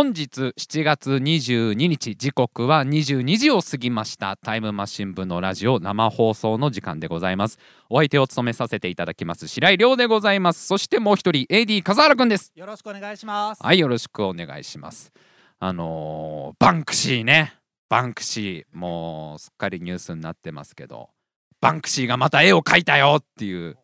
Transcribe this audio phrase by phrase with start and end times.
[0.00, 4.38] 本日7月22日時刻は22時を過ぎました。
[4.38, 7.58] タイムマシン部のラジオ生放送の時間でございます。
[7.90, 10.66] お相手を務めさせていただきます白井亮でございます。
[10.66, 12.50] そしてもう一人 AD 笠原くんです。
[12.54, 13.62] よろしくお願いします。
[13.62, 15.12] はいよろしくお願いします。
[15.58, 17.52] あのー、バンクシーね。
[17.90, 21.10] バンクシーもうすっかりニュースになってますけど
[21.60, 23.76] バンクシーがまた絵を描いたよっていう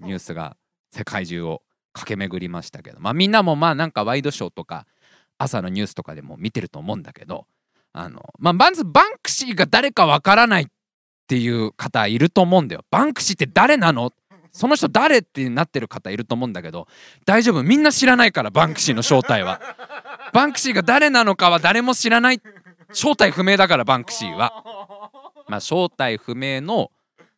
[0.00, 0.58] ニュースが
[0.90, 1.62] 世界中を
[1.94, 4.86] 駆け巡りましたけどまあみんなもまあなんかワイドショーとか
[5.42, 7.46] 朝のニュースとかでも見てると思うんだけど
[7.92, 10.66] あのまあまずバンクシーが誰かわからないっ
[11.26, 12.84] ていう方いると思うんだよ。
[12.90, 14.12] バンクシーって誰なの？
[14.50, 16.86] その人誰ってなってる方いると思うんだけど
[17.24, 19.60] 大丈夫みんな知らないからバンクシーの正体は。
[20.32, 22.40] バンクシーが誰なのかは誰も知らない
[22.92, 25.10] 正体不明だからバンクシーは。
[25.48, 26.90] まあ正体不明の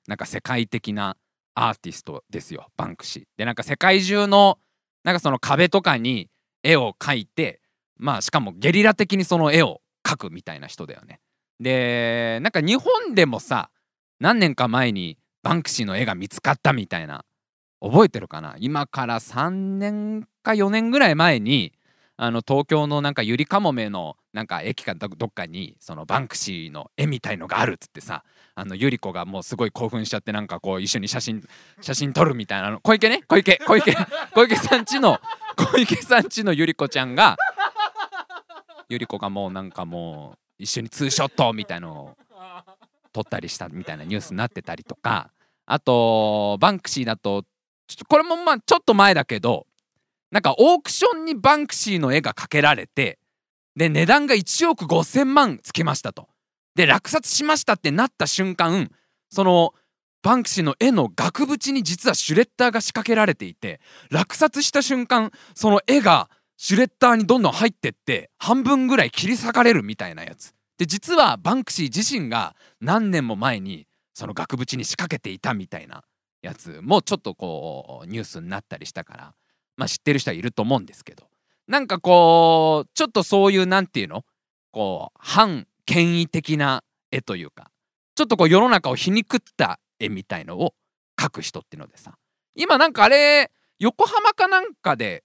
[0.07, 1.17] なんか世界的な
[1.55, 3.25] アーティストですよバンクシー。
[3.37, 4.59] でなんか世界中の
[5.05, 6.29] なんかその壁とかに
[6.63, 7.61] 絵を描いて
[7.97, 11.21] まあしかもゲリラ的にその絵を描くみたいな人だよね。
[11.61, 13.71] でなんか日本でもさ
[14.21, 17.25] 何年か前にバンクシーの絵が見つかったみたいな
[17.81, 18.57] 覚えてるかな？
[18.59, 21.73] 今から3年か4年ぐらい前に
[22.17, 31.43] あの東京のなんかゆりかもめのなんか駅かどっかにそのバンクシーの絵みたいのがあるっつってさあのゆり子がもうすごい興奮しちゃってなんかこう一緒に写真
[31.81, 32.81] 写真撮るみたいなの。
[32.81, 33.23] 小池ね？
[33.27, 33.97] 小池小池
[34.35, 35.19] 小池さんちの
[35.57, 37.37] 小池さんちのゆり子ちゃんが
[38.89, 42.17] ゆり子がもうなんかもう一緒にツーショットみたいのを
[43.13, 45.31] 撮ったりしたみたいなニュースになってたりとか
[45.67, 47.43] あとバンクシーだと
[47.87, 49.67] ちょっとこれもまあちょっと前だけど
[50.31, 53.19] なんかオークションにバンクシーの絵がかけられて
[53.77, 56.29] で値段が1億5,000万つけましたと。
[56.77, 58.91] で落札しましたってなった瞬間
[59.31, 59.75] その
[60.23, 70.55] バンクシーの絵の額縁に実はシュレッダーが仕掛けられていて落札した瞬間その絵がシュレッダーにどんどん入ってって半分ぐらい切り裂かれるみたいなやつ。
[70.79, 76.03] で実はバンクシー自身が何年も前にその額縁に仕掛けていたみたいな
[76.43, 79.35] やつもちょっとこうニュースになったりしたから
[79.77, 81.25] まあ知ってる人はいると思うんですけど。
[81.67, 84.25] なんかこうちょっとそういうなんていうの？
[84.71, 87.71] こう反権威的な絵というか
[88.15, 90.75] ちょっとこう世の中を皮肉った絵みたいのを
[91.17, 92.19] 描く人っていうのでさ。
[92.55, 95.25] 今なんかあれ横浜かなんかで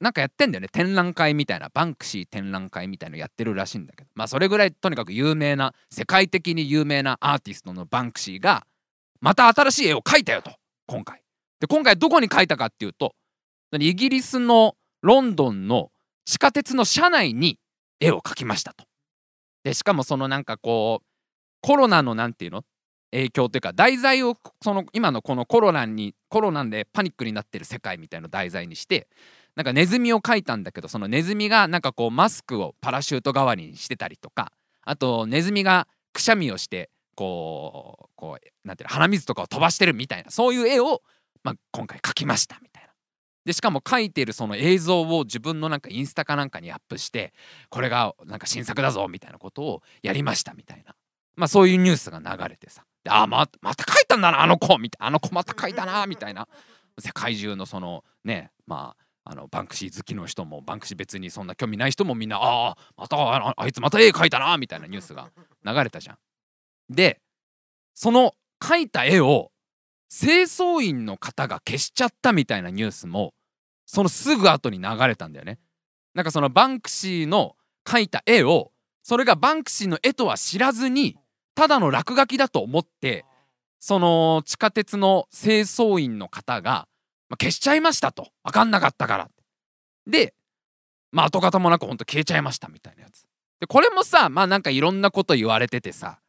[0.00, 0.68] なんかやってんだよね。
[0.68, 1.70] 展覧会みたいな。
[1.72, 4.10] バンクシー展覧会みたいのやってるらしいんだけど。
[4.14, 8.66] まあそれぐらいとにかく有名な世界的に有名なアーティストのバンクシーが
[9.20, 10.52] また新しい絵を描いたよと。
[10.86, 11.22] 今回。
[11.60, 13.14] で今回どこに描いたかっていうと
[13.72, 15.90] イギリスのロンドンの
[16.24, 17.58] 地下鉄の車内に
[17.98, 18.84] 絵を描きましたと。
[19.64, 21.06] でしかもそのなんかこう
[21.62, 22.64] コロナのなんていうの？
[23.12, 29.06] 影響というか題材をその今のこのコロナにコロナでパニックになってる世界みたいの題材にして
[29.56, 34.52] なんかネズミを描いたんだけどそのネズミがなんかこうマスクをパラシュート代わりにしてたりとか
[34.82, 41.02] あとネズミがくしゃみをしてこうこうなんていうの鼻水とかを飛ばしてるみたいなそういう絵を、
[41.42, 42.90] まあ、今回描きましたみたいな。
[43.46, 47.32] でしかも描いてるその映像を自分のなんかインスタかなんかにアップして
[47.70, 50.94] これがなんか新作だぞみたいなことをやりましたみたいな。
[51.36, 52.84] まあそういうニュースが流れてさ。
[53.04, 56.46] であままた描いたんだなあの子みたいなあの子また描いたなみたいな。
[56.98, 65.30] 世界中のそのねまああのバンクシー好きの人もバンクシー別にそんな興味ない人もみんなああまたああいつまた絵描いたなみたいなニュースが
[65.64, 66.18] 流れたじゃん。
[66.88, 67.20] で
[67.92, 69.50] その描いた絵を
[70.08, 73.34] 清掃員の方が消しちゃったみたいなニュースも
[73.84, 75.58] そのすぐ後に流れたんだよね。
[76.14, 78.70] なんかそのバンクシーの描いた絵を
[79.02, 81.16] それがバンクシーの絵とは知らずに
[81.56, 83.24] ただの落書きだと思って
[83.80, 86.86] その地下鉄の清掃員の方が
[87.28, 88.28] まあ、消しちゃいましたと。
[88.44, 89.28] 分かんなかったから。
[90.06, 90.34] で
[91.12, 93.22] まあ跡形もなくほんと消えちゃいましたみたいなやつ。
[93.60, 96.20] でこれもさまあなんかいろんなこと言われててさ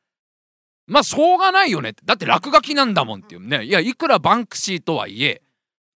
[0.87, 2.01] まあしょうがないよねって。
[2.05, 3.65] だって落書きなんだもんっていうね。
[3.65, 5.41] いやいくらバンクシーとはいえ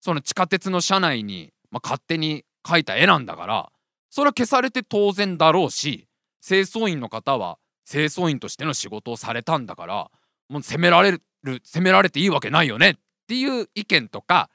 [0.00, 3.72] その地下鉄の車内に、まあ、勝手に描いた絵なんだから
[4.10, 6.06] それは消されて当然だろうし
[6.46, 10.10] 清掃員の方は清掃員としての仕事をされたんだから
[10.48, 11.22] もう責められる
[11.64, 12.94] 責められていいわけないよねっ
[13.26, 14.50] ていう意見とか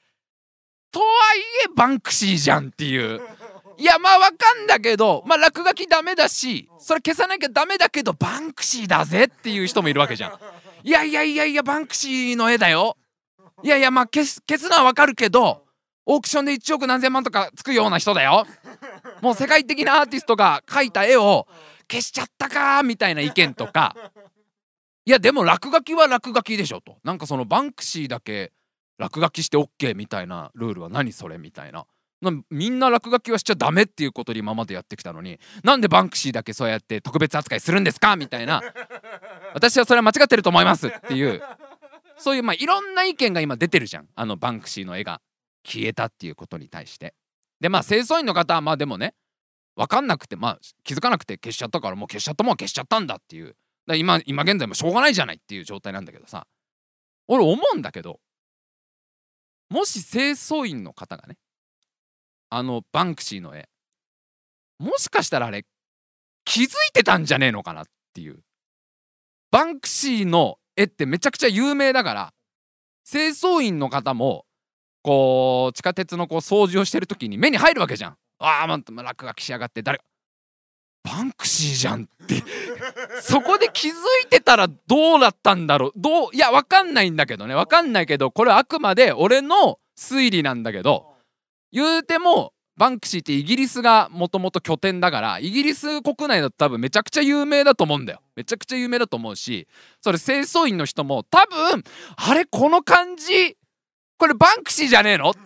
[0.91, 3.21] とはいえバンクシーじゃんっていう。
[3.79, 10.39] いやまあわかんだけどまあ落書きダメだしそれ消さなきゃダメだけどバンクシーだぜっていう人もいるわけじゃん。
[10.83, 12.97] いやいやいやいやバンクシーの絵だよ。
[13.63, 15.63] いやいやまあ消す消すのはわかるけど
[16.05, 18.47] オークションで1億何千万とかつくような人だよ。
[19.21, 21.47] もう世界的なアーティストが描いた絵を
[21.89, 23.95] 消しちゃったかみたいな意見とか。
[25.05, 26.97] いやでも落書きは落書きでしょと。
[27.03, 28.51] なんかそのバンクシーだけ
[28.97, 31.85] 落書きして OK みたいなルールは何それみたいな。
[32.49, 38.61] みんな落書きはしちゃダメっていうことで今までやってきたのになんでバンクシーだけそうやって特別扱いするんですかみたいな。
[39.53, 41.41] 私はそれは間違ってると思いますっていう
[42.17, 44.07] そういうまあいろんな意見が今出てるじゃん。
[44.15, 45.21] あのバンクシーの絵が。
[45.67, 47.13] 消えたっていうことに対して。
[47.59, 49.13] でまあ清掃員の方はまあでもね
[49.75, 53.55] 分かんなくてまあ気づかなくて消しちゃったからもう消しちゃったもん消しちゃったんだっていう。
[53.95, 56.47] 今今現在もしょうがないじゃないっていう状態なんだけどさ。
[57.27, 58.21] 俺思うんだけど
[59.69, 61.37] もし清掃員の方がね
[62.49, 63.67] あのバンクシーの絵
[64.79, 65.65] もしかしたらあれ
[66.45, 68.39] 気づいてたんじゃねえのかなっていう
[69.51, 72.33] バンクシーの絵ってめちゃくちゃ有名だから
[73.09, 74.45] 清掃員の方も
[75.01, 78.17] こう地下鉄のこう掃除をしてる時に目に入るわけじゃん。
[78.39, 79.99] ああま落書きしやがって誰
[81.03, 82.43] バンクシーじゃんって
[83.21, 83.93] そこで気づ
[84.25, 85.91] いてたらどうだったんだろう。
[85.95, 87.55] どういやわかんないんだけどね。
[87.55, 91.05] わかんないけどこれはあくまで俺の推理なんだけど
[91.71, 98.21] 言うてもバンクシーってイギリスがもともと拠点だからイギリス国内だと多分めちゃくちゃ有名だと思うんだよ。
[98.35, 99.67] めちゃくちゃ有名だと思うし
[100.01, 101.83] それ清掃員の人も多分
[102.15, 103.57] あれこの感じ
[104.19, 105.33] これバンクシーじゃねえの？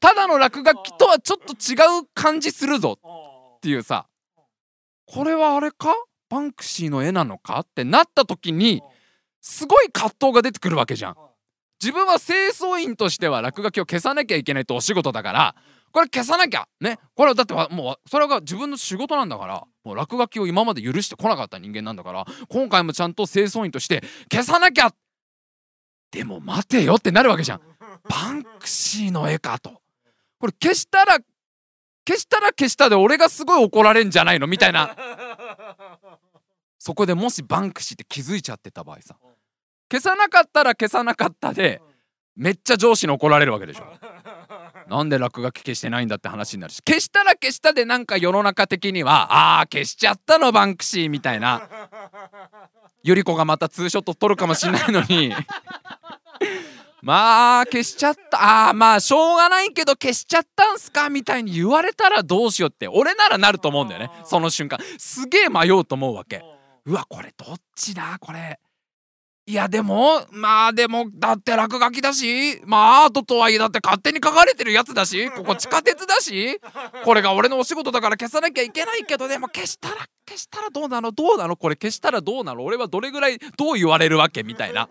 [0.00, 2.98] ただの落書きとはちょっと違う感じするぞ
[3.56, 4.06] っていうさ。
[5.12, 5.94] これはあれか？
[6.28, 7.60] バンクシーの絵なのか？
[7.60, 8.80] ってなった時に
[9.40, 11.16] すごい葛藤が出てくるわけじゃん。
[11.82, 15.54] 自分は清掃員としては落書きを消さなきゃいけないとお仕事だから
[15.92, 16.98] これ消さなきゃね。
[17.16, 24.92] これはだってもうそれが自分の仕事なんだからもう落書きを今まで許してこなかった人間なんだから今回もちゃんと清掃員として消さなきゃ！
[26.12, 27.60] でも待てよってなるわけじゃん。
[28.08, 29.80] バンクシーの絵かと。
[30.38, 31.18] これ消したら
[32.10, 34.96] 消したら消したで俺がすごい怒られんじゃないのみたいな。
[36.76, 39.16] そこでもしバンクシーって気づいちゃってた場合さ。
[39.90, 41.80] 消さなかったら消さなかったで
[42.34, 43.84] めっちゃ上司に怒られるわけでしょ。
[44.88, 46.82] なんで落書き消してないんだって話になるし。
[46.84, 51.68] 消したら消したでなんか世の中的にはあー消しちゃったのバンクシーみたいな。
[53.04, 55.32] ゆり子がまたツーショット撮るかもしんないのに
[57.02, 58.68] まあ消しちゃった。
[58.68, 64.10] あーまあしょうがないけど消しちゃったんすかみたいに言われたらどうしようって俺ならなると思うんだよね。
[64.24, 64.78] その瞬間。
[64.98, 66.42] すげえ迷うと思うわけ。
[66.84, 68.58] うわこれどっちだこれ。
[69.46, 76.60] いやでもまあでもだって落書きだしまあアートとはいえだって勝手に書かれてるやつだしここ地下鉄だし
[77.04, 79.96] これが俺のお仕事だから消さなきゃいけないけどでも消したら
[80.28, 81.10] 消したらどうなの？
[81.10, 81.56] どうなの？
[81.56, 82.62] これ消したらどうなの？
[82.62, 84.44] 俺はどれぐらいどう言われるわけ？
[84.44, 84.88] みたいな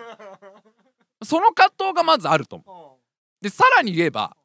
[1.23, 2.99] その葛藤がまずあると思
[3.41, 3.43] う。
[3.43, 4.35] でさらに言えば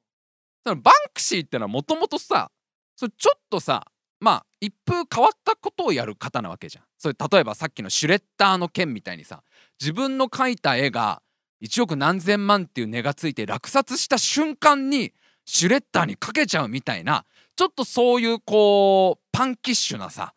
[0.65, 2.51] そのバンクシーってのはもともとさ
[2.97, 3.87] それちょっとさ
[4.21, 6.85] まあ一風変わったことをやる方なわけじゃん。
[6.99, 9.43] それ例えばさっきのシュレッダーの件みたいにさ
[9.81, 11.23] 自分の描いた絵が
[11.63, 15.13] 1億何千万っていう値がついて落札した瞬間に
[15.45, 17.25] シュレッダーにかけちゃうみたいな
[17.57, 20.35] ちょっとそういうこうパンキッシュなさ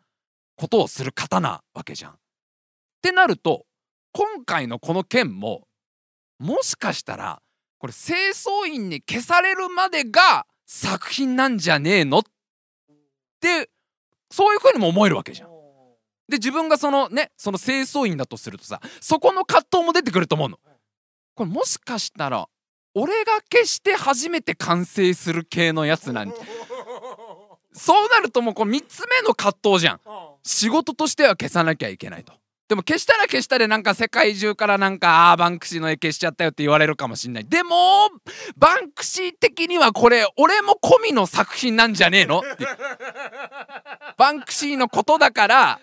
[0.56, 2.12] ことをする方なわけじゃん。
[2.12, 2.14] っ
[3.00, 3.64] てなると
[4.12, 5.67] 今回のこの件も
[6.38, 7.42] もしかしたら
[7.78, 12.22] これ清掃員に消されるまでが作品なんじゃねえのっ
[13.40, 13.70] て
[14.30, 15.48] そういうふうにも思えるわけじゃん。
[16.28, 20.58] で自分がそのねその清掃員だとするとさそこの葛藤も出てくると思うの。
[21.34, 22.48] これもしかしたら
[22.94, 26.34] 俺が消して初めて完成する系のやつなん
[27.72, 30.00] そうなるともうこう3つ目の葛藤じゃん。
[30.42, 32.32] 仕事としては消さなきゃいけないと。
[32.68, 37.46] でも消したら消したでなんか世界中からなんかあーバンクシーの絵消しちゃったよって言われるかもしんない。
[37.48, 38.10] でも
[38.56, 42.40] バンクシー的にはこれ俺も込みの作品なんじゃねえの？
[42.40, 42.66] って。
[44.18, 45.80] バンクシーのことだから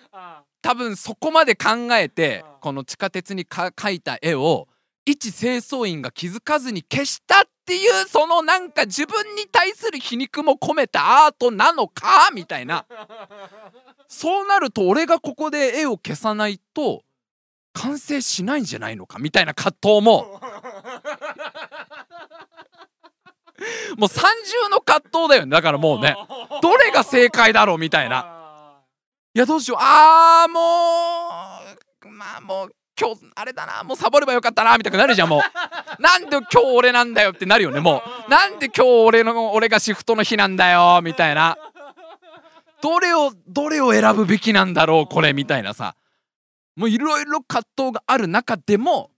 [0.62, 4.68] 多分そこまで考えてこの地下鉄に描いた絵を
[5.06, 12.30] 一清掃員が気づかずに消したっていうそのなんか自分に対する皮肉も込めたアートなのか？
[12.34, 12.86] みたいな。
[14.08, 17.02] そうなると俺がここで絵を消さないと
[17.74, 19.18] 完成しないんじゃないのか？
[19.20, 20.40] みたいな葛藤も。
[23.98, 24.26] もう三
[24.66, 25.52] 重の葛藤だよね。
[25.52, 26.16] だからもうね。
[26.62, 27.78] どれが正解だろう？
[27.78, 28.82] みたいな。
[29.34, 29.78] いやどうしよう。
[29.82, 30.60] あーも
[32.04, 35.42] うまあもう今日あれだなもうサボればよかったなみたいになるじゃんもう。
[36.02, 38.30] なんで今日俺なんだよってなるよねもう。
[38.32, 41.58] なんで今日俺の俺がシフトの日なんだよみたいな。
[42.82, 45.96] どれをどれを選ぶべきなんだろうこれみたいなさ。
[46.76, 49.12] もういろいろ葛藤がある中でも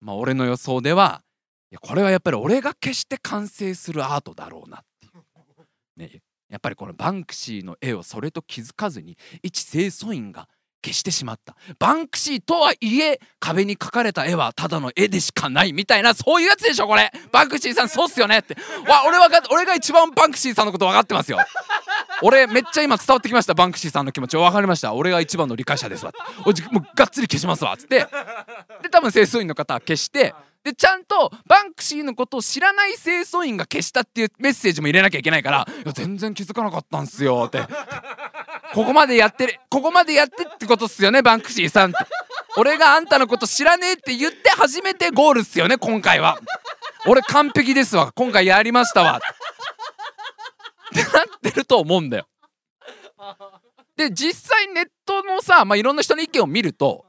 [0.00, 1.22] まあ俺の予想では
[1.70, 5.66] いやこれはやっぱり俺が決して完成するアートだろうなっていう。
[5.96, 10.48] ねやっぱりこのバンクシーの絵をそれと気づかずに一清掃員が
[10.82, 11.54] 消してしまった。
[11.78, 17.10] バンクシーとはいえ壁に描かれた絵はただの絵でしかないみたいなそういうやつでしょこれ。
[17.32, 18.54] バンクシーさんそうっすよねって。
[18.88, 21.38] わ俺は俺が一番バンクシーさんのこと分かってますよ。
[22.22, 24.36] 俺めっちゃ今伝わってきましたバンクシーさんの気持ち。
[24.36, 24.94] 分かりました。
[24.94, 26.12] 俺が一番の理解者ですわ
[26.44, 28.06] おじもうがっつり消しますわっつって。
[28.82, 30.34] で多分清掃員の方は消して
[30.64, 37.62] でちゃんとバンクシーのことを知らない清掃員が消したっていうメッセージも入れなきゃいけないから「いや全然気づかなかったんすよ」って
[38.74, 41.98] 「ここまでやってるここまでやってってことっすよねバンクシーさん」って
[42.58, 46.38] 「俺があんたのこと知らねえって言って初めてゴールっすよね今回は」
[47.06, 49.18] 俺完璧ですわ今回やりましたわ。
[49.18, 52.26] ってなってると思うんだよ。
[53.96, 57.04] で実際ネットのさ、まあ、いろんな人の意見を見ると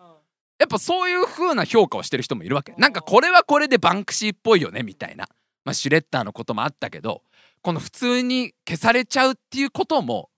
[0.61, 2.75] やっぱそういう風な評価をしてる人もいるわけ。
[2.77, 5.27] なんかこれはこれでバンクシーっぽいよねみたいな、
[5.65, 7.23] まあ、シュレッダーのこともあったけど
[7.63, 10.29] この普通に消されちゃうっていうことも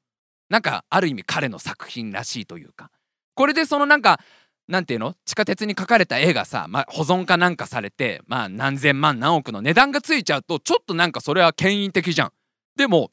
[0.50, 2.90] なんかある意味彼の作品らしいというか。
[3.36, 4.22] これでそのなんか
[4.68, 5.14] なんていうの？
[5.26, 12.32] 地下鉄に描かれた絵がさ、まあ、保存かなんかされて、まあ、何千万何億の値段がついちゃうとちょっとなんかそれは権威的じゃん。
[12.78, 13.12] でも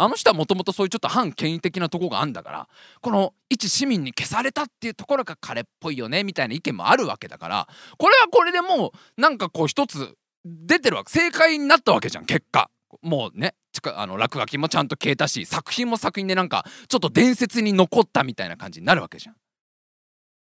[0.00, 2.68] あの人はもともとそういうちょっと反権威的なとこがあんだから
[3.02, 12.70] この一市民に消されたっていうところが彼っぽいよねみたいな意見もあるわけだからこれはこれでもうなんかこう一つ出てるわけ正解になったわけじゃん結果。
[13.02, 13.54] もうね
[13.94, 19.36] あの落書きもちゃんと消えたし作品も作品でなんかちょっと伝説に残ったみたいな感じになるわけじゃん。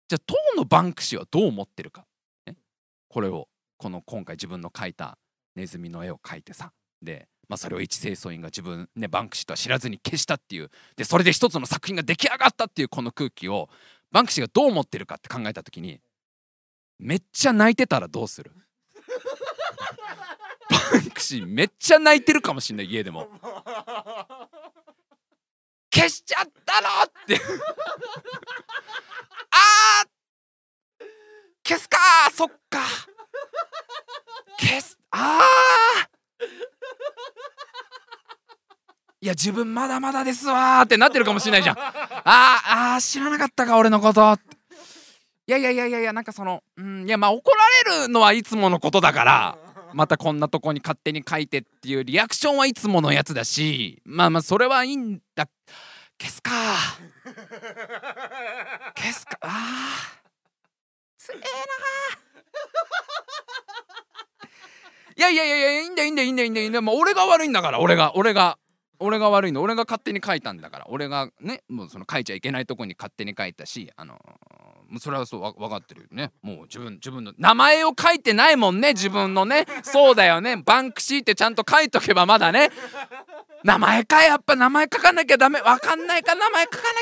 [0.09, 2.07] じゃあ当のバンクシーはどう思ってるか、
[2.47, 2.55] ね、
[3.09, 5.19] これをこの今回自分の描いた
[5.57, 6.71] ネズミの絵を描いてさ。
[7.03, 10.71] でまあ、それを一清掃員が自分、ね、バンクシーとは知らずに消したっていう。
[10.97, 13.69] でそれで一つの作品が出来上がったっていうこの空気を
[14.13, 16.01] バンクシーがどう思ってるかって考えた時に
[16.99, 18.53] めっちゃ泣いてたらどうする？
[20.71, 23.29] バンクシーめっちゃ泣いてるかもしんない家でも。
[25.95, 27.41] 消しちゃったのって。
[29.51, 30.09] あー！
[31.67, 31.99] 消すか
[32.33, 32.81] そっか
[34.59, 35.41] 消すあ
[36.05, 36.09] あ
[39.21, 41.79] いや自分まだまだですわってなってるかもしれないじゃん。
[41.79, 44.39] ああ知らなかったか俺のこと。
[45.47, 47.57] いやいやいやいやいやなんかそのうんいやまあ怒ら
[47.93, 49.59] れるのはいつものことだから
[49.95, 55.49] またこんなとこに勝手に書いてっていうリアクションはいつものやつだしまあまあそれはいいんだ。
[56.21, 56.51] 消すか。
[58.97, 59.39] 消すか。
[59.41, 59.49] あ
[61.17, 61.45] つええな
[65.19, 68.57] いやいやいやいやいいんだいいんだいいんだいいんだいいんだもう俺が悪いんだから俺が俺が
[69.01, 69.63] 俺が悪いの。
[69.63, 70.87] 俺が勝手に書いたんだから。
[70.89, 74.15] 俺がねもうその書いちゃいけないとこに勝手に書いたしあの
[74.89, 76.33] もうそれはそう分かってるよね。
[76.43, 79.67] もう自分自分の名前を書いてないもんね自分のね。
[79.83, 80.57] そうだよね。
[80.57, 82.71] バンクシーってちゃんと書いとけばまだね。
[83.65, 85.61] 名前かやっぱ名前書かなきゃダメ。
[85.61, 86.93] 分かんないから名前書かなきゃ。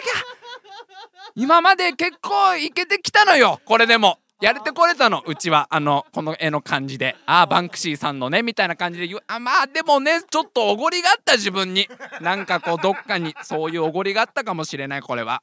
[1.35, 3.61] 今まで結構いけてきたのよ。
[3.65, 4.19] これでも。
[4.41, 5.67] やれてこれたのうちは。
[5.71, 7.17] あのこの絵の感じで。
[7.25, 9.21] ああバンクシーさんのねみたいな感じで言う。
[9.27, 11.89] あまあでもねちょっとおごりがあった自分に。
[12.21, 15.43] なんかこうどっかにそういうおごりがあったかもしれないこれは。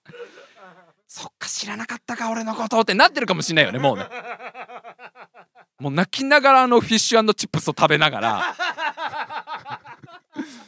[1.08, 4.08] そっか知らなかったか俺のことってなってるかもしれないよねもうね。
[5.80, 8.56] もう泣きながらあのフィッシュチップスを食べながら。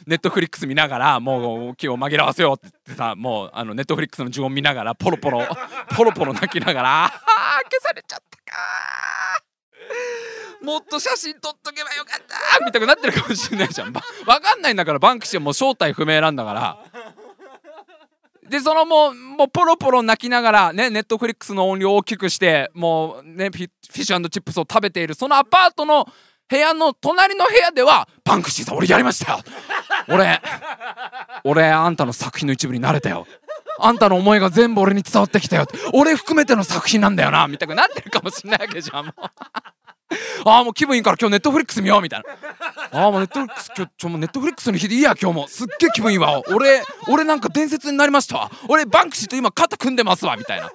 [0.06, 5.42] ネットフリックス見ながらもう気を紛らわせようって言ってさもうあのネットフリックスの呪文見ながらポロポロ
[5.96, 8.58] ポロポロ泣きながらあ消されちゃったか
[10.62, 13.92] もっと写真撮っとけばよかったみたいになってるかもしれないじゃん。
[13.92, 16.78] 分かんないんだからバンクシーはもう正体不明なんだから。
[18.48, 26.06] でそのもうもうポロポロ泣きながらねネットフリックスの音量を大きくしてもうねフィッシュチップスを食べているそのアパートの
[26.48, 29.40] 部屋の隣の部屋では「バンクシーさん俺やりましたよ。
[30.08, 30.40] 俺
[31.44, 33.26] 俺あんたの作品の一部になれたよ。
[33.78, 35.66] あんたの思いが全部俺に伝わってきたよ。
[35.92, 37.46] 俺含めての作品なんだよな。
[37.48, 39.24] みたいになってるかもしんないわけじゃんもう。
[40.44, 42.22] ああもう気分いいから今日ネットフリックス見ようみたい
[42.92, 43.00] な。
[43.02, 45.48] ああもうネットフリックス今日ちょもうネットフリックスの日でいいや今日も。
[45.48, 46.40] すっげえ気分いいわ。
[46.52, 48.50] 俺俺なんか伝説になりましたわ。
[48.68, 50.70] 俺バンクシーと今肩組んでますわみたいな。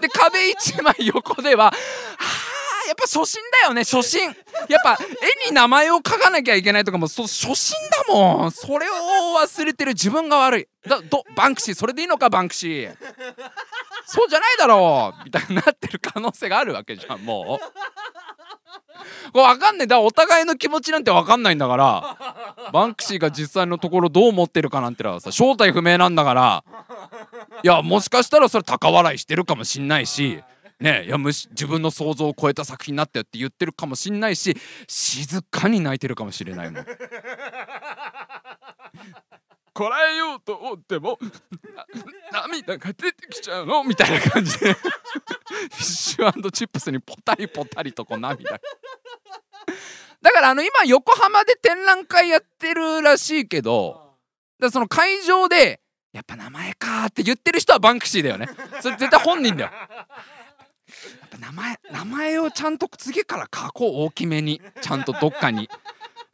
[0.00, 1.74] で壁一枚横でははあ
[2.86, 4.22] やっぱ初心だよね初心。
[4.22, 4.34] やっ
[4.82, 4.98] ぱ
[5.46, 7.76] 絵に名前を書かなきゃいけないとかもそ初心
[8.08, 8.52] だもん。
[8.52, 8.92] それを
[9.38, 10.68] 忘れてる自分が悪い。
[10.88, 11.74] だどバンクシー。
[11.74, 12.96] それでいいのかバンクシー。
[14.06, 15.24] そうじゃないだろう。
[15.24, 17.64] みたいになってる可能性があるわけじゃんもう。
[19.32, 19.86] これ分かんない。
[19.88, 22.16] だからお互いの気持ちなんて分かんないんだから。
[22.72, 26.64] バンクシーが実際のところどう思ってるかなんてのはさ正体不明なんだから。
[27.62, 30.42] いやもしかしたらそれ高笑いしてるかもしんないし。
[30.80, 34.56] ねいやむし自分の想像を超えた作品になったよって言ってるかもしんないし
[34.88, 36.86] 静かに泣いてるかもしれないもん。
[39.72, 41.18] こらえようと思っても
[42.32, 43.82] 涙が出てきちゃうの？
[43.82, 44.72] みたいな感じで。
[44.78, 48.60] フィッシュチップスにポタリポタリとこう涙。
[50.22, 54.16] だからあの今横浜で展覧会やってるらしいけど
[54.58, 55.80] だその会場で
[56.12, 58.48] やっぱ名前かって言ってる人はバンクシーだよね。
[58.80, 59.70] それ絶対本人だよ
[61.20, 64.60] やっぱ名前名前をちゃんと次から書こう大きめに。
[64.80, 65.68] ちゃんとどっかに。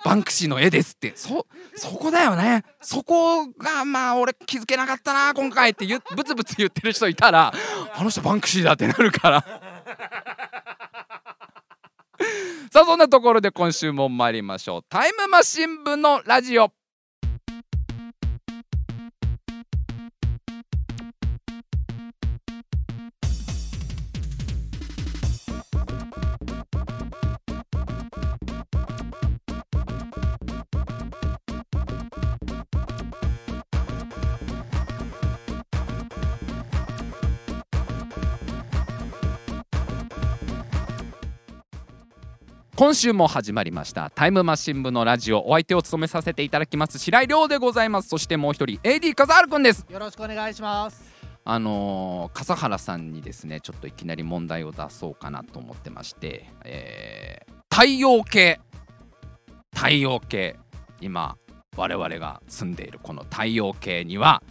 [0.02, 1.12] バンクシーの絵ですって。
[1.16, 2.64] そそこだよね。
[2.80, 5.86] そこがまあ俺気づけなかったな今回って
[6.16, 7.52] ブツブツ言ってる人いたら
[7.94, 9.44] あの人バンクシーだってなるから。
[12.72, 14.82] さあそんなところで今週も参りましょう。
[14.88, 16.72] タイムマシン部のラジオ。
[42.80, 44.08] 今週も始まりました。
[44.08, 45.46] タイムマシン部のラジオ。
[45.46, 46.98] お相手を務めさせていただきます。
[46.98, 48.08] 白井亮でございます。
[48.08, 49.84] そしてもう一人 AD 笠原くんです。
[49.90, 51.14] よろしくお願いします。
[51.44, 58.62] あのー、笠原さんにですねちょっといきなり問題を出そうかなと思ってまして、えー、太陽系。
[59.74, 60.56] 太陽系。
[61.02, 61.36] 今
[61.76, 64.42] 我々が住んでいるこの太陽系には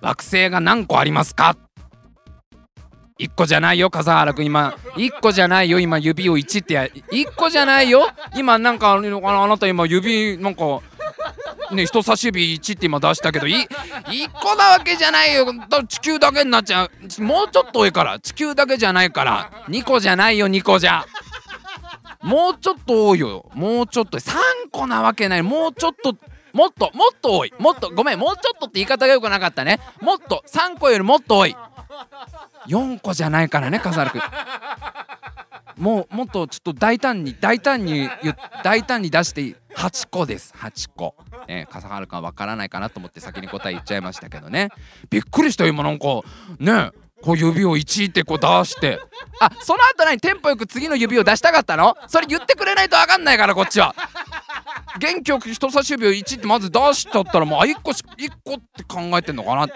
[0.00, 1.58] 惑星が何個ありますか？
[3.18, 4.76] 1個じゃないよ笠原君今。
[4.96, 8.08] 1個じゃないよ今指を1ってや1個じゃないよ。
[8.36, 10.80] 今なんかあなた今指なんか
[11.70, 13.66] ね人差し指1って今出したけどい1
[14.42, 15.46] 個なわけじゃないよ。
[15.86, 17.22] 地球だけになっちゃう。
[17.22, 18.18] もうちょっと多いから。
[18.18, 19.64] 地球だけじゃないから。
[19.68, 21.04] 2個じゃないよ2個じゃ。
[22.20, 23.48] もうちょっと多いよ。
[23.54, 24.18] もうちょっと。
[24.18, 24.34] 3
[24.72, 25.42] 個なわけない。
[25.42, 26.16] もうちょっと
[26.52, 27.54] もっともっと多い。
[27.60, 29.78] もっとごめんもうちょっとって言い方がよくなかったね。
[30.00, 31.56] もっと3個よりもっと多い。
[32.68, 34.22] 4個じゃないからね笠原君。
[35.76, 38.08] もうもっとちょっと大胆に大胆に
[38.62, 39.56] 大胆に出していい。
[39.74, 40.54] 8個です。
[40.56, 41.16] 8個、
[41.48, 44.68] ね、笠原君は分からないかなと思って先に答え言っちゃいましたけどね。
[45.10, 46.06] びっくりした今なんか。
[46.60, 46.72] ね。
[46.72, 49.00] えこう指を1ってこう出して。
[49.40, 50.20] あその後何？
[50.20, 51.96] テンポよく次の指を出したかったの？
[52.06, 53.94] それ言ってくれないと分かんないからこっちは。
[55.00, 59.66] 元気よく人差し指を1ってまず出しちゃったらもうあ1個1個って考えてんのかな。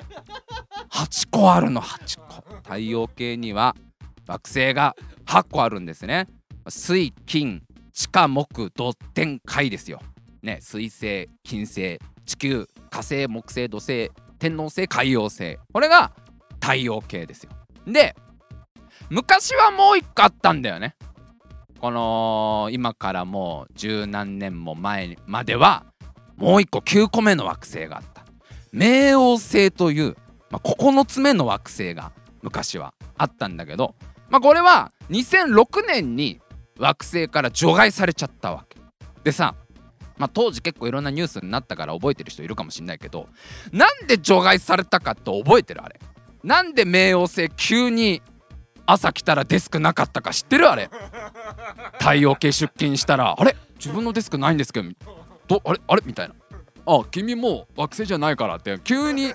[0.91, 2.45] 8個あるの8個。
[2.65, 3.75] 太陽系には
[4.27, 6.29] 惑星が8個あるんですね。
[6.69, 7.63] 水金
[7.95, 10.03] 地下木土天海ですよ。
[10.43, 15.59] ね水星金星地球火星木星土星天王星海洋星。
[15.73, 16.13] これが
[16.61, 17.51] 太陽系ですよ。
[17.87, 18.15] で
[19.11, 20.97] 昔はもう一個あったんだよね。
[21.81, 25.87] この今からもう十何年も前までは
[26.37, 28.25] もう一個9個目の惑星があった。
[28.73, 30.17] 冥王星という、
[30.51, 33.95] まあ、9つ目の惑星が昔はあったんだけど、
[34.29, 36.41] まあ、これは2006年に
[36.79, 38.79] 惑星から除外されちゃったわけ。
[39.25, 39.55] でさ
[40.19, 43.29] まあ、当時結構いろんなニュースになったから覚えてる人いるかもしんないけど
[43.73, 46.01] なんで除外されたかって覚えてるあれ。
[46.45, 48.23] なんで冥王星急に
[48.87, 50.89] 朝来たらデスクなかったか知ってるあれ？
[51.99, 53.57] 太陽系出勤したらあれ？
[53.77, 54.91] 自分のデスクないんですけど
[55.47, 55.81] どあれ？
[55.87, 56.03] あれ？
[56.07, 56.35] みたいな。
[56.87, 59.35] あ君もう惑星じゃないからって急に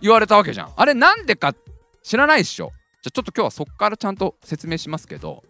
[0.00, 0.72] 言われたわけじゃん。
[0.74, 1.54] あれなんでか
[2.02, 2.72] 知らないっしょ。
[3.02, 5.44] じゃちょっと今日はそっからちゃんと説明しますけど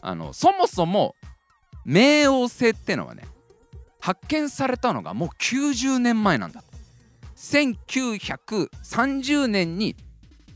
[0.00, 1.16] あのそもそも
[1.84, 3.24] 冥王星ってのはね
[4.00, 6.62] 発見されたのがもう90年前なんだ。
[7.34, 9.96] 1930年に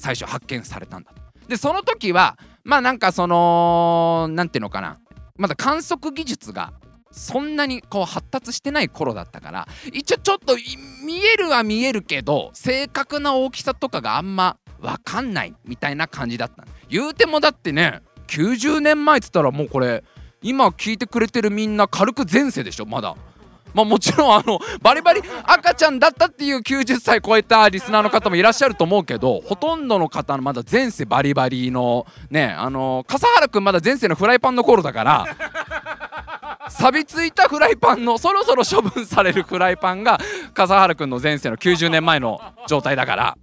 [0.04, 1.12] 最初発見されたんだ
[1.48, 4.98] でその時はまあなんかその何ていうのかな。
[5.36, 6.72] まだ観測技術が
[7.10, 10.54] そんなにこう発達してない頃だったから一応ちょっと
[11.04, 20.04] 見えるは見えるけど正確な大きさとかがあんま分かんないみたいな感じだった言うてもだってね90年前っつったらもうこれ
[20.40, 23.16] 今聞いてくれてるみんな軽く前世でしょまだ。
[23.74, 35.26] まあもちろんあのバリバリ赤ちゃんだったっていう90歳超えたリスナーの方もいらっしゃると思うけどほとんどの方のまだ前世バリバリのねあの笠原くんまだ前世のフライパンの頃だから
[36.68, 40.18] 錆びついたフライパンのそろそろ処分されるフライパンが
[40.54, 43.36] 笠原くんの前世の90年前の状態だから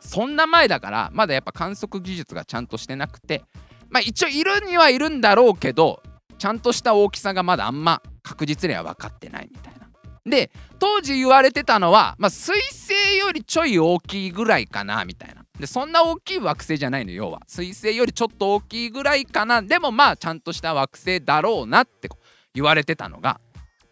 [0.00, 3.42] そんな前だからまだやっぱ観測技術がちゃんとしてなくて
[3.88, 6.02] まあ一応いるにはいるんだろうけど
[6.42, 9.88] ちゃんとした大きさがまだあんま確実には分かってないみたいな。
[10.28, 10.50] で
[10.80, 15.44] 当時言われてたのは、まあ、水星よりちょい大きいぐらいかなみたいな。
[15.60, 22.08] でそんな大きい惑星じゃないの要は水星よりちょっと大きいぐらいかなでもまあちゃんとした惑星だろうなって
[22.54, 23.40] 言われてたのが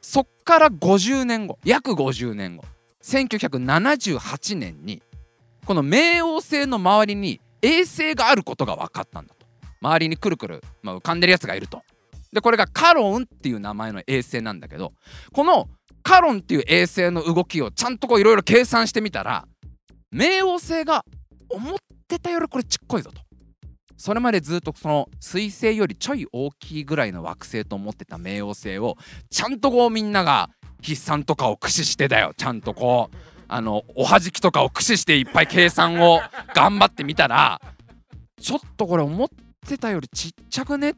[0.01, 2.65] そっから50年後約50年後
[3.05, 5.01] 1978年に
[5.65, 9.47] この冥王星の周りに衛星があることが分かったんだと
[9.81, 11.85] 周りにくるくる、まあ、浮かんでるやつがいると
[12.33, 14.93] でこれがカロンっていう名前の衛星なんだけど
[15.33, 15.69] この
[16.03, 19.47] カロンっていう衛星の動きをちゃんとこういろいろ計算してみたら
[20.15, 21.05] 冥王星が
[21.49, 21.75] 思っ
[22.09, 23.21] てたよりこれちっこいぞと。
[23.97, 28.97] それまでずっとその彗星よりちょい大きいぐらいの惑星と思ってた冥王星を
[29.29, 30.49] ちゃんとこうみんなが
[30.83, 32.33] 筆算とかを駆使してだよ。
[32.35, 33.17] ちゃんとこう
[33.47, 36.21] あのおはじきとかを駆使していっぱい計算を
[36.55, 37.61] 頑張ってみたら
[38.41, 39.29] ちょっとこれ思っ
[39.69, 40.95] てたよりちっちゃくねっ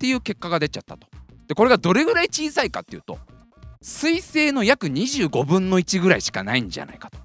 [0.00, 1.06] ていう結果が出ちゃったと。
[1.46, 3.18] でこれがどれぐらい小さいかっていうと
[3.82, 7.18] 彗星の約25分の1ぐらいしかないんじゃないかと。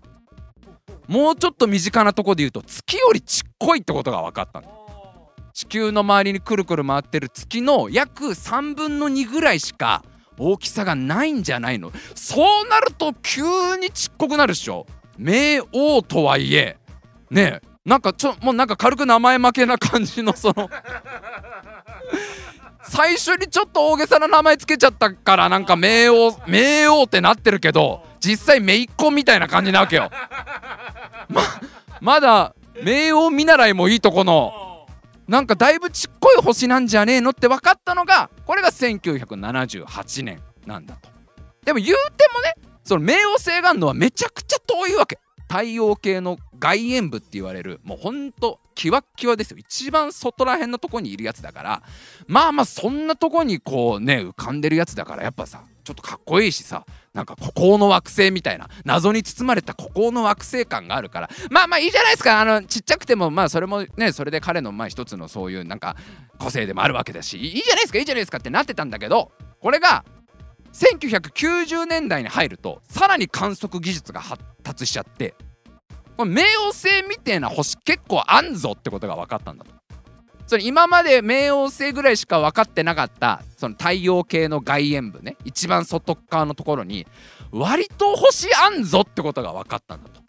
[1.07, 4.75] もうちょっと身近なとこで言うと月よりちっこいってことが分かったの。
[5.53, 10.03] 地球の周りにくるくる回ってる月の約3分の2ぐらいしか
[10.37, 13.43] 大きさがないんじゃないのそうなると急
[13.77, 14.85] にちっこくなるっしょ
[15.17, 16.77] 冥王とはいえ
[17.29, 20.69] ねえなんかちょもうなんか軽く名前負けな感じのその
[22.89, 30.09] 最初にちょっと大げさな名前つけちゃったからなんか冥王冥王ってなってるけど実際姪っ子みたいな感じなわけよ。
[31.29, 31.41] ま
[32.01, 34.87] まだ冥王見習いもいいとこの
[35.27, 41.09] なんかだいぶちっこい星なんじゃねえのって分かったのがこれが1978年なんだと。
[41.63, 45.17] でも言うてもねその冥王星があるのはめちゃくちゃ遠いわけ。
[45.47, 49.57] 太陽系の外縁部って言われるもうほんとキワッキワですよ。
[49.57, 51.83] 一番外ら辺のとこにいるやつだから
[52.27, 62.41] まあまあそんなとこにこうね浮かんでるやつだからやっぱさちょっとかっこいいしさなんか孤高の惑星みたいな謎に包まれた孤高の惑星感があるからまあまあいいじゃないですか。
[62.41, 65.95] あのちっちゃくてもまあそれもねそれで彼のまあ一つのそういうなんか
[66.39, 69.31] 個性でもあるわけだしいいじゃないですかいいじゃないですかってなってたんだけど
[69.61, 70.03] これが
[70.75, 75.33] 1990年代に入るとさらに観測技術が発達しちゃって
[76.17, 79.73] これ冥王星みたいな星結構あんぞってことが分かったんだと。
[80.47, 87.07] それ今まで冥王星ぐらいしか分かってなかったその太陽系の外縁部ね一番外側のところに
[87.51, 90.21] 割と星あんぞってことが分かったんだと。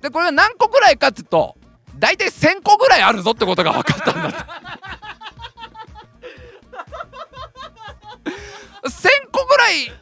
[0.00, 1.56] でこれが何個ぐらいかっていうと
[1.98, 4.81] 大体1,000個ぐらいあるぞってことが分かったんだと。
[8.84, 9.92] 1,000個ぐらい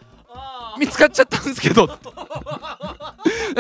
[0.79, 1.89] 見つかっちゃったんですけど。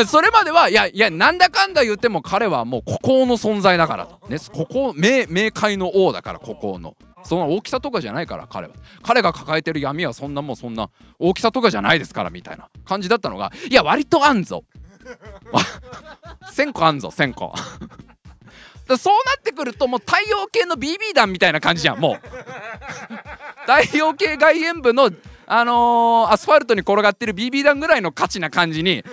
[0.06, 6.96] それまではいやいやなんだかんだ言っても彼はもう孤高の存在だからねここ冥冥界の王だから孤高の。
[7.22, 8.74] そんな大きさとかじゃないから彼は。
[9.02, 14.64] 彼が抱えてる闇はそんなもうそんな大きさとかじゃないですからみたいな感じだったのがいや割とあんぞ。
[16.54, 17.54] 1000個あんぞ1000個。
[18.90, 22.28] だそうなってくるともう太陽系の BB 弾みたいな感じじゃんもう。
[23.70, 25.10] 太陽系外縁部の
[25.46, 29.04] あのー、アスファルトに転がってる BB 弾ぐらいの価値な感じに。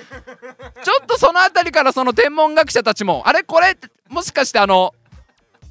[0.84, 3.78] ちょっとその辺りからその天文学者たちもあれこれ
[4.10, 4.94] もしかしてあの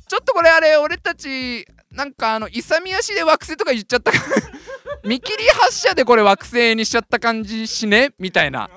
[0.09, 4.13] ちょっとこれあれ俺たちなんかあの勇み足で惑星とか言っちゃった
[5.05, 8.69] 見切り発射でこれ惑星にしちゃった感じしねみたいな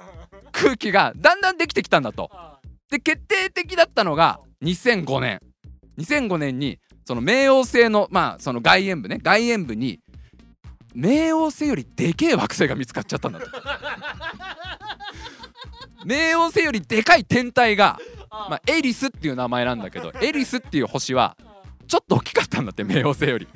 [0.51, 2.31] 空気がだんだんできてきたんだと。
[2.89, 5.39] で決定的だったのが2005年。
[5.97, 9.19] 2005年にその冥王星のまあその外縁部ね。
[9.21, 9.99] 外縁部に
[10.95, 13.47] 冥王星よりでけえ惑星が見つかっちゃったんだと。
[16.05, 17.99] 冥王星よりでかい天体が、
[18.31, 21.35] まあ、エリスっていう名前なんだけどエリスっていう星は
[21.87, 23.47] ちょっと大きかったんだって冥王星より。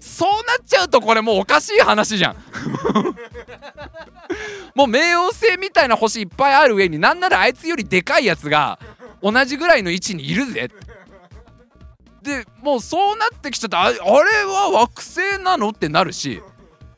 [0.00, 2.36] そうなっちゃうとこれもうおかしい話じゃん。
[4.74, 8.78] もう冥王星みたいな星いっぱいある上になんならあいつよりでかいやつが
[9.22, 10.70] 同じぐらいの位置にいるぜ。
[12.22, 13.82] でもうそうなってきちゃった。
[13.82, 15.68] あれは惑星なの？
[15.68, 16.42] ってなるし。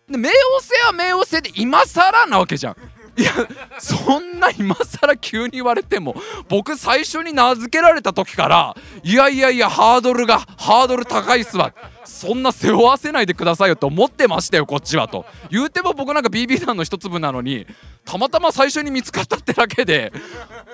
[0.08, 2.76] で冥王星は冥王星で今更なわけじゃん。
[3.18, 3.32] いや
[3.80, 6.14] そんな今更急に言われても
[6.48, 11.74] 僕最初に名付けられた時からいやいやいやハードルがハードル高いっすわ。
[12.04, 15.26] そんな背負わせないでくださいよと思ってましたよこっちはと。
[15.50, 17.66] 言うても僕なんか BB 弾の一粒なのに
[18.04, 20.12] たまたま最初に見つかったってだけで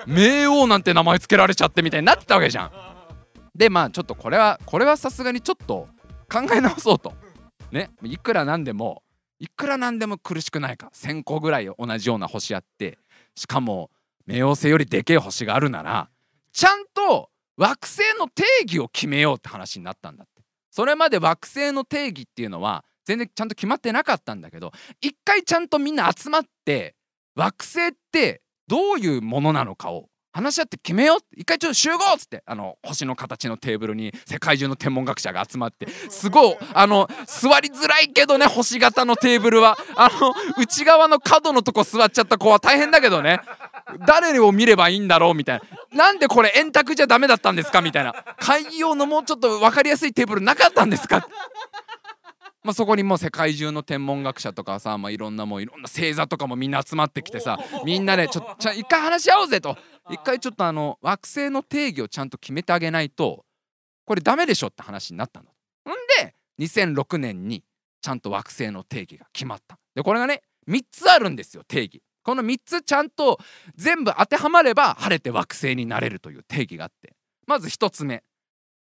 [0.07, 2.71] 冥王なんて名前付けられちゃってみたいになってたわけじゃん。
[3.55, 5.87] でまあちょっとこれはこれはさすがにちょっと
[6.31, 7.13] 考え直そうと。
[7.71, 9.01] ねいくらなんでも
[9.39, 12.97] いくらなんでも苦しくないか？1,000個ぐらい同じような星あって
[13.35, 13.89] しかも
[14.27, 16.09] 冥王星よりでけえ星があるなら
[16.51, 20.43] ちゃんと惑星の定義を決めようって話になったんだって。
[20.71, 26.95] それまで惑星の定義っていうのは全然ちゃんと決まってなかったんだけど一回ちゃんとみんな集まって
[27.35, 31.17] 惑星ってどういうものなのかを話し合って決めよう。
[31.17, 32.43] って一回ちょっと集合っつって。
[32.45, 35.87] あの星の形のテーブルに世界中の天文学者が集まって。
[36.09, 39.77] すごいあの座りづらいけどね星型のテーブルは。
[39.95, 43.39] あの内側の角のとこ座っちゃった子は大変だけどね。
[44.05, 45.61] 誰を見ればいいんだろうみたい
[45.93, 46.05] な。
[46.05, 48.13] なんでこれ円卓じゃダメだったんですかみたいな。
[48.37, 51.25] 会議用のもうちょっと分かりやすいテーブルなかったんですか？
[52.65, 59.77] まあ、そこにもう世界中の天文学者とかさ、まあ、いろんなもういろんな星座とかもみんな集まってきてさみんなでちょちょ一回話し合おうぜと
[60.09, 63.45] 一回ちょっとあの惑星の定義をちゃんと決めてあげないと
[64.03, 65.45] これダメでしょって話になったの。
[65.45, 67.63] んで2006年に
[68.01, 69.77] ちゃんと惑星の定義が決まった。
[69.93, 72.01] でこれがね3つあるんですよ定義。
[72.23, 73.37] この3つちゃんと
[73.75, 77.13] 全部当てはまれば晴れて惑星になれるという定義があって
[77.45, 78.23] まず1つ目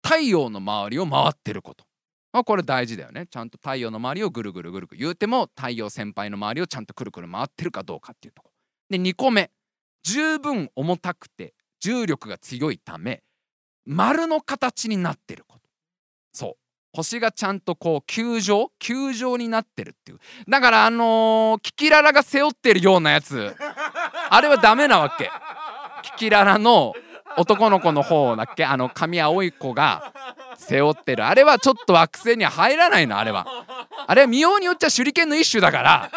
[0.03, 1.87] 太陽の周りを回ってること
[2.33, 3.27] あ、これ大事だよね。
[3.27, 5.01] ちゃんと太陽の周りをぐるぐるぐるぐる。
[5.01, 8.51] 言うても太陽先輩の周りをちゃんとくるくる回ってるかどうかっていうとこ。
[8.89, 9.51] で2個目。
[10.03, 13.23] 十分重たくて重力が強いため
[13.85, 15.69] 丸の形になってること。
[16.33, 16.55] そう。
[16.93, 18.71] 星がちゃんとこう球状？
[18.79, 20.19] 球状になってるっていう。
[20.49, 23.55] だからあのー、キキララが背負ってるようなやつ。
[24.31, 25.31] あれはダメなわけ。
[26.03, 26.95] キキララの
[27.37, 28.65] 男の子の方だっけ？
[28.65, 30.13] あの髪青い子が
[30.57, 31.25] 背負ってる。
[31.25, 33.47] あれはちょっと惑星には入らないのあれは。
[34.07, 36.11] あれは見ようによっちゃ手裏剣の一種だから。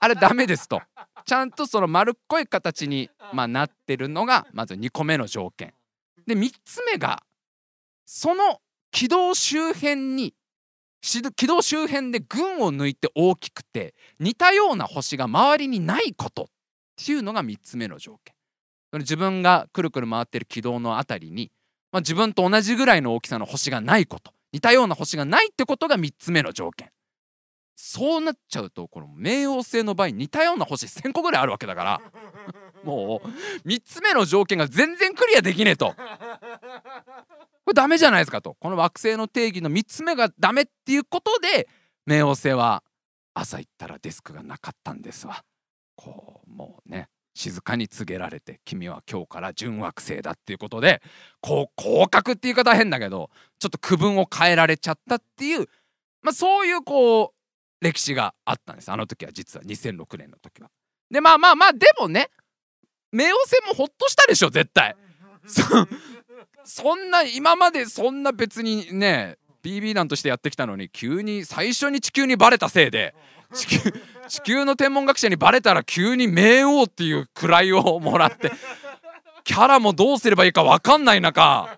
[0.00, 0.82] あれダメですと。
[1.24, 5.72] ちゃんとその丸っこい形に、まあ、なってるのがまず2個目の条件。
[6.26, 7.22] で3つ目が
[8.04, 10.34] その軌道周辺に
[11.00, 16.46] 軌道周辺で群を抜いて大きくて似たような星が周りにないことっ
[17.04, 18.31] ていうのが3つ目の条件。
[19.00, 21.50] 自分がくるくる回ってる軌道のあたりに、
[21.90, 26.90] まあ、自分と同じぐらいの大きさの星がないこと似たような星がないってことが3つ目の条件。
[27.74, 32.00] そうなっちゃうとこの冥王星の場合似たような星1,000個ぐらいあるわけだから
[32.84, 35.94] もう3つ目の条件が全然クリアできねえと。
[37.64, 38.56] これダメじゃないですかと。
[38.60, 41.68] この惑星の定義の3つ目がダメっていうことで
[42.06, 42.84] 冥王星は
[43.34, 45.42] 朝行ったらデスクがなかったんですわ。
[45.96, 46.81] こうも
[47.42, 51.02] 静かに告げられて君は今日から準惑星だっていうことで
[51.40, 55.66] こう降格って言い方は変だけどちょっと区分を変えられちゃったっていう、
[56.22, 60.70] まあ、そういうこう歴史があったんですあの時は実は2006年の時は。
[61.10, 62.30] でまあまあまあでもね
[63.12, 64.94] 冥王星もほっとしたでしょ絶対。
[65.44, 65.62] そ
[66.64, 73.14] そんな今までそんな別にね BB 弾としてやってきたのに急に最初に地球にバレたせいで
[73.52, 73.92] 地球
[74.28, 78.52] 地球の天文学者にバレたら急に冥王っていう位をもらって
[79.44, 81.68] キャラもどうすればいいか分かんない中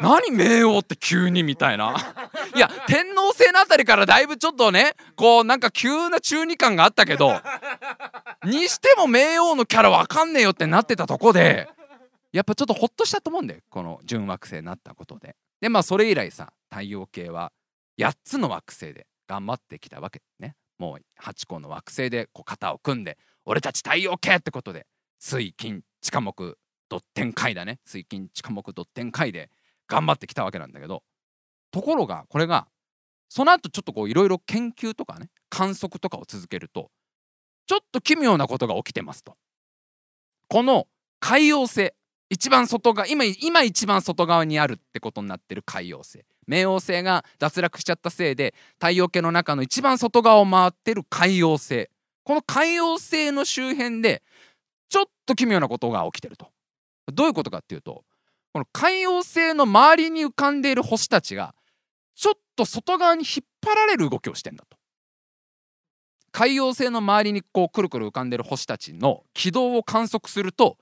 [0.00, 1.94] 何冥王って急にみたいな
[2.54, 7.40] いや天皇制のあたりからだいぶちょっとねこうなんか急な中二感があったけど
[8.44, 11.68] にしても冥王のキャラ分かんねえよってなってたとこで
[12.32, 15.34] やっぱちょっとホッとしたと思うんだよこの準惑星になったことで。
[15.60, 17.52] でまあそれ以来さ太陽系は
[17.98, 20.54] 8つの惑星で頑張ってきたわけね。
[20.78, 24.86] もう8個の惑星でこう肩を組んで俺たち太陽系ってことで
[25.18, 26.56] 水金地下木
[26.88, 29.50] ドッテン階だね水金地下木ドッテン階で
[29.88, 31.02] 頑張ってきたわけなんだけど
[31.70, 32.68] ところがこれが
[33.28, 36.90] その後ちょっとこういろいろ研究とかね観測とかを続けると
[37.66, 39.36] ちょっと奇妙なことが起きてますと。
[40.48, 40.86] この
[41.20, 41.92] 海洋星
[42.30, 51.88] 一番外側今今一番外側にあるってことになってる海洋星冥王星が脱落しちゃったせいで太陽系の中の一番外側を回ってる海洋星。
[52.24, 54.22] この海洋星の周辺で
[54.88, 56.50] ちょっと奇妙なことが起きてると。
[57.12, 58.04] どういうことかっていうと
[58.52, 61.54] この海洋星の周りに浮かんでいる星たちが
[62.14, 64.76] ちょっと外側に引っ張られる動きをしてんだと。
[66.32, 70.76] 海洋星の周りにこうくるくる浮かんでる星たちの軌道を観測すると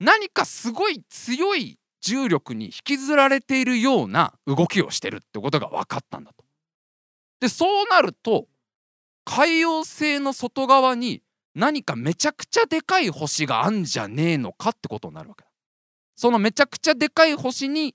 [0.00, 6.44] 何かすごい強い重力に引きずられているような動きをしてるってことが分かったんだと。
[7.40, 8.46] でそうなると
[9.24, 11.22] 海洋星の外側に
[11.54, 15.50] 何かめちゃくちゃでかい星があんじゃねえのかってことになるわけだ。
[16.16, 17.94] そのめちゃくちゃでかい星に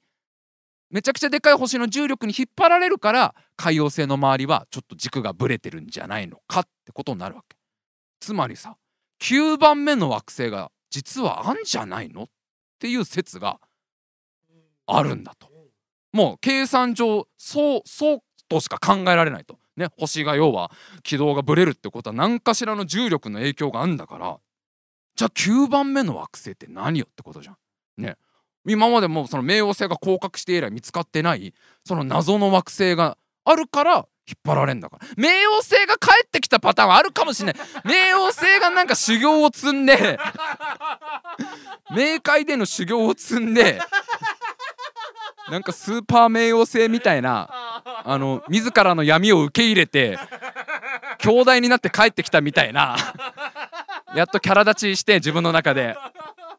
[0.90, 7.58] めちゃくちゃでかい星の重力に引っ張られるから海洋星の周りはちょっと軸がぶれてるんじゃないのかってことになるわけ。
[8.20, 8.78] つまりさ
[9.22, 12.28] 9番目の惑星が実はあんじゃないのっ
[12.80, 13.60] ていう説が
[14.88, 15.50] あるんだと。
[16.12, 19.58] もう計算上そうそうとしか考えられないと。
[19.76, 24.38] ね星が要は軌道がぶれるってことは何かしらの重力の影響があるんだから。
[25.16, 27.58] じゃあ9番目の惑星って何よってことじゃん。
[27.98, 28.18] ね。
[28.66, 35.08] 今までもその冥王星が降格して以来見つかってないその謎の惑星があるから引っ張られんだから。
[35.22, 37.62] 冥王星が帰ってきたパターンはあるかもしれない。
[37.84, 40.18] 冥王星がなんか修行を積んで
[41.92, 43.80] 冥界での修行を積んで
[45.50, 47.50] なんかスーパー冥王星みたいな
[48.04, 50.18] あの自らの闇を受け入れて
[51.20, 52.96] 兄弟になって帰ってきたみたいな
[54.16, 55.96] やっとキャラ立ちして自分の中で。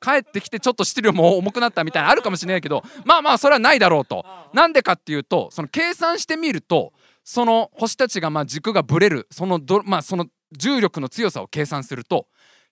[0.04, 4.26] 帰ってきてちょっと質量も重くなったみたいなあるかもしれないけどまあまあそれはないだろうと。
[4.52, 6.92] なんでかっていうとその計算してみると
[7.24, 12.26] その星たちがまあ軸がぶれるそのど、まあ、その重力の強さを計算すると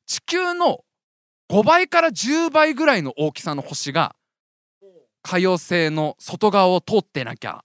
[0.06, 0.84] 地球の
[1.50, 4.14] 5倍から10倍ぐらいの大きさの星が
[5.22, 7.64] 海洋星の外側を通ってなきゃ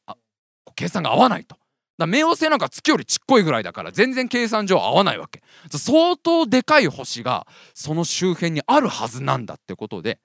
[0.75, 1.57] 計算が合わないと。
[1.97, 5.41] だ冥王星なんか月よりちっこいぐらいだから全然計算上合わないわけ
[5.71, 10.19] 相当でかい星がその周辺にあるはずなんだってことで、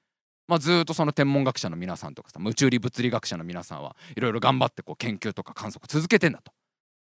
[0.49, 6.53] まあ、ずっとその天文学者の皆さんとかさ宇宙理物理学者の皆さんはいろいろ頑張ってこう研究とか観測続けてんだと。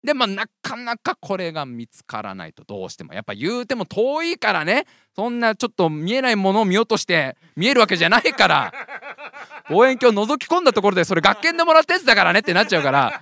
[0.04, 3.14] でまあなかなかこれが見つからないとどうしても。
[3.14, 4.86] やっぱ言うても遠いからね。
[5.14, 8.74] そんなちょっと見えないものを見ようとして見えるわけじゃないから。
[9.70, 13.22] 望遠鏡を覗き込んだところでそれ学研でもらったやつだからねってなっちゃうから。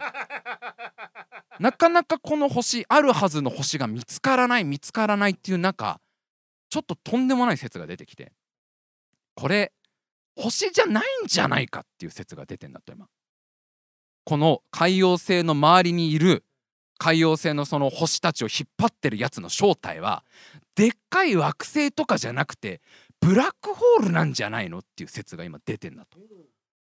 [1.59, 5.99] なかなかこの星あるはずの星が見つからない見つからないっていう中
[6.69, 8.31] ちょっととんでもない説が出てきて。
[9.35, 9.71] これ
[10.35, 13.07] 星じゃないんじゃないかっていう説が出てんだと今。
[14.23, 16.43] この海洋星の周りにいる
[16.97, 20.23] 海洋星のその星たちを引っ張ってるやつの正体は
[20.75, 22.81] でっかい惑星とかじゃなくて
[23.19, 26.19] ブラックホールなんじゃないのっていう説が今出てんだと。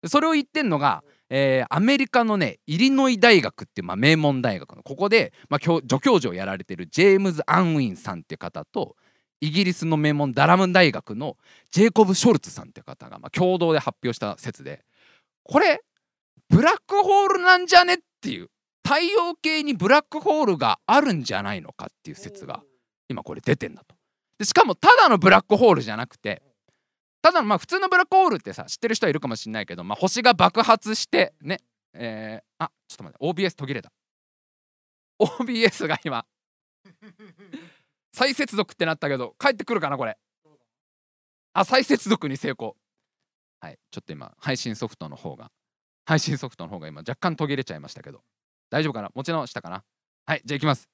[0.07, 8.97] それを言ってんのが、えー、アメリカのねイリノイ大学っていう、まあ、名門大学のここで、まあ、助教授をやられてるジェームズ・アンウィンさんっていう方と
[9.39, 11.37] イギリスの名門ダラム大学の
[11.71, 14.83] ジェイコブ・ショルツさんっていう方が、まあ、共同で発表した説で
[15.43, 15.81] これ
[16.49, 18.49] ブラックホールなんじゃねっていう
[18.83, 22.61] 太陽系にブラックホールがあるんじゃないのかっていう説が
[23.07, 23.95] 今これ出てんだと。
[24.37, 26.41] でしかもただのブラックホールじゃなくて
[27.21, 31.59] ただのまあ普通のブラックホールってさ知ってる人はいるかもしれないけど、まあ、星が爆発してね
[31.93, 33.91] えー、あちょっと待って OBS 途切れた。
[35.19, 36.25] OBS が今
[38.11, 40.17] 再接続ってなったけど帰ってくるかなこれ。
[41.53, 42.75] あ再接続に成功。
[43.59, 45.51] はいちょっと今配信ソフトの方が
[46.05, 48.21] 配信ソフトの方が今若干途切れちゃいましたけど。
[48.73, 49.11] 大丈夫かな？
[49.13, 49.83] 持ち直したかな？
[50.25, 50.89] はいじゃあいきます。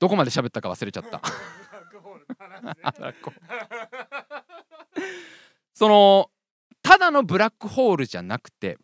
[0.00, 1.22] どこまで喋ったか忘れちゃった。
[5.74, 6.28] その
[6.82, 8.78] ただのブラックホールじゃなくて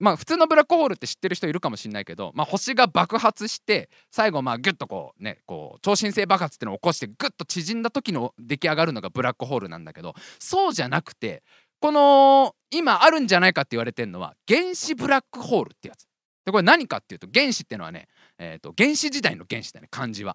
[0.00, 11.44] まあ普通のブラックホールって知ってる人いるかもしれないけど、まあ、星が爆発して最後まあギュッとこうねこう超新星爆発っていうのを起こしてグッと縮んだ時の出来上がるのがブラックホールなんだけどそうじゃなくて
[11.80, 16.07] この今あるんじゃないかって言われてるのは原子ブラックホールってやつ
[16.48, 18.08] でこれ何かっていうと原子っていうのはね、
[18.38, 20.34] えー、と原始時代の原子だね漢字は。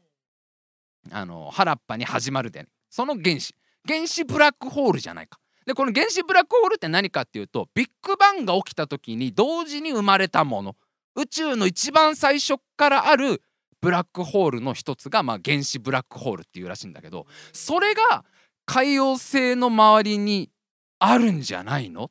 [1.11, 3.55] あの原っぱに始まるで、ね、その原子
[3.87, 5.39] 原子ブラックホールじゃないか。
[5.65, 10.75] でこの原子ブラックホールって何かっていうとビッグバンが起きた時に同時に生まれたもの
[11.15, 13.41] 宇宙の一番最初からある
[13.81, 18.23] ブラックホールの一つが、まあ、原子ブラックホールっていうらしいんだけどそれが
[18.67, 20.51] 海洋星の周りに
[20.99, 22.09] あるんじゃないのっ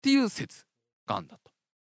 [0.00, 0.64] ていう説
[1.06, 1.52] があるんだと。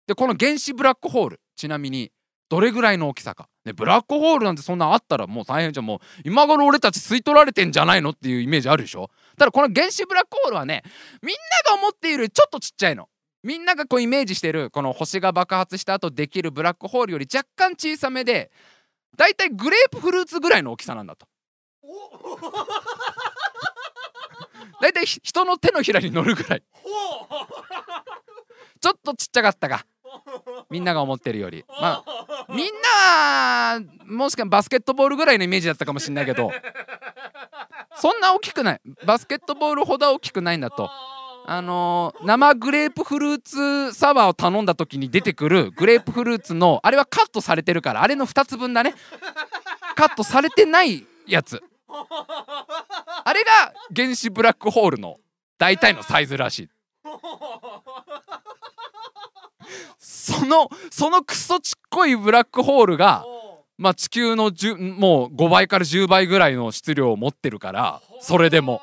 [0.07, 2.13] でこの原子ブラックホールちなみに
[2.49, 5.87] どれぐらいの大きさか、ね、ブラックホールなんてそんなあったらもう大変じゃん。
[5.87, 9.11] もう今頃俺たち吸い取られてんじゃないのっていうイメージあるでしょ。
[9.39, 10.83] ただこの原子ブラックホールはね
[11.23, 11.35] みん
[11.67, 13.09] なが思っているちょっとちっちゃいの。
[13.43, 18.51] みんながこうイメージしてるこの星が爆発した後できるブラックホールより若干小さめで
[19.17, 21.27] だいたいグレープフルーツぐらいの大きさなんだと。
[24.81, 26.63] だいたい人の手のひらに乗るぐらい。
[28.81, 29.87] ちょっとちっちゃかったか
[30.71, 31.65] みんなが思ってるより。
[31.81, 32.89] まあみんな
[33.79, 36.51] はもしかバスケットボールぐらいのイメージだったかもしれないけど
[37.97, 38.81] そんな大きくない。
[39.05, 40.91] バスケットボールほど大きくないんだと。
[41.47, 48.95] あのー、生グレープフルーツサワーを頼んだ時に出てくるグレープフルーツのあれはカットされてるからあれの2つ分だね。
[49.95, 51.63] カットされてないやつ。
[53.25, 55.19] あれが原子ブラックホールの
[55.59, 56.69] 大体のサイズらしい
[59.99, 63.25] そのそのクソちっこいブラックホールが
[63.77, 64.45] まあ地球の
[64.97, 68.81] もう5倍から10倍ぐらいの質量を持ってるからそれでも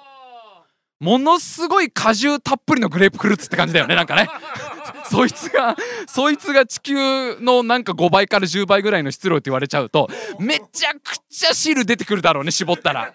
[1.01, 4.29] ものすごい果汁たっぷりのグレープフルーツって感じだよねなんかね。
[5.09, 5.75] そいつが
[6.07, 13.11] そいつが地球のなんか5倍から10倍ぐらいの質量って言われちゃうとめちゃくちゃ汁出てくるだろうね絞ったら。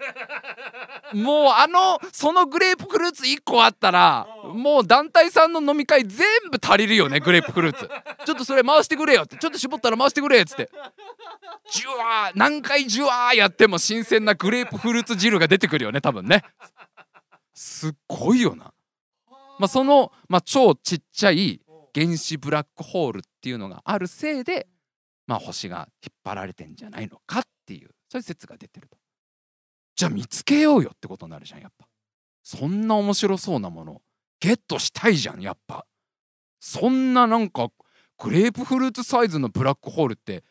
[1.13, 7.89] もうあのそのグレープフルーツ1個あったらもう団体さんの飲み会全部足りるよねグレープフルーツ。
[8.25, 9.37] ちょっとそれ回してくれよって。
[9.37, 10.69] ちょっと絞ったら回してくれっつって。
[11.71, 16.43] ジュワー何回ジュワーやっても新鮮なグレープフルーツ汁が出てくるよね多分ね
[17.57, 18.75] すっごいよな、
[19.59, 21.61] まあ、その、まあ、超ちっちゃい
[21.95, 24.69] 原子ブラックホールっていうのがあるせいで、
[25.27, 28.99] まあ、星が引っ張られてんじゃないのかっていうそういう説が出てると。
[29.97, 31.89] じゃあ見つけようよってことになるじゃんやっぱ。
[32.43, 34.03] そんな面白そうなもの
[34.39, 35.87] ゲットしたいじゃんやっぱ。
[36.61, 37.71] そんななんか
[38.19, 40.45] グレープフルーツサイズのブラックホールって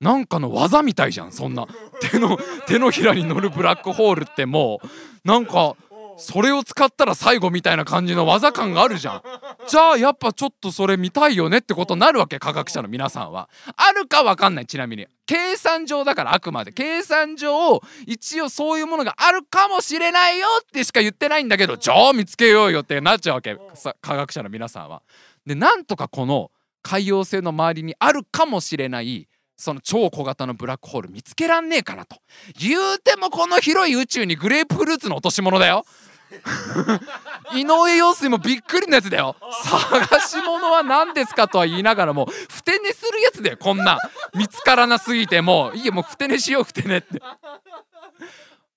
[0.00, 1.66] なんかの技みたいじゃんそんな。
[2.00, 4.88] 手の手のひらに乗るブラックホールってもう。
[5.28, 5.76] なんか
[6.18, 9.22] それを使ったら最後みたいな感じの技感があるじゃん。
[9.68, 13.48] じゃあやっぱちょっとそれ見たいよねってことになるわけ科学者の皆さんは。
[13.76, 14.66] あるかわかんない。
[14.66, 23.56] ちなみに計算上だからあくまで計算上一応そういうものがあるかもしれないよってしか言ってないんだけどじゃあ見つけようよってなっちゃうわけ
[24.00, 25.02] 科学者の皆さんは。
[25.44, 26.50] でなんとかこの
[26.82, 32.16] 海洋星の周りにあるかもしれないその超小型のブラックホール見つけらんねえかなと。
[32.60, 35.84] 言うてもこの広い宇宙にグレープフルーツの落とし物だよ
[37.54, 39.36] 井上陽水もびっくりなやつだよ。
[39.64, 43.98] 探し物は何ですかとは言いながらもふて寝するやつだよこんな。
[44.34, 45.76] 見つからなすぎてもう。
[45.76, 47.20] いいよもうふて寝しようふて寝って。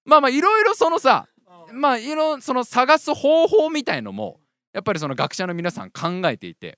[0.06, 1.28] まあまあいろいろそのさ
[1.72, 4.40] まあいろその探す方法みたいのも
[4.74, 6.78] やっぱりその学者の皆さん考えていて。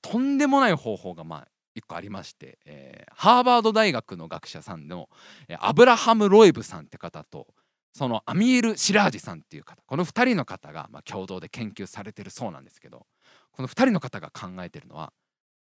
[0.00, 5.08] とんでもない方法がまあ1個ありまして、えー、ハーバード大学の学者さんの、
[5.48, 7.46] え、アブラハム・ロエブさんって方と
[7.92, 13.06] そのアミール・シラージさんっていう方この2人の方が、まあ、共同で研究されてるそうなんですけど
[13.52, 15.12] この2人の方が考えてるのは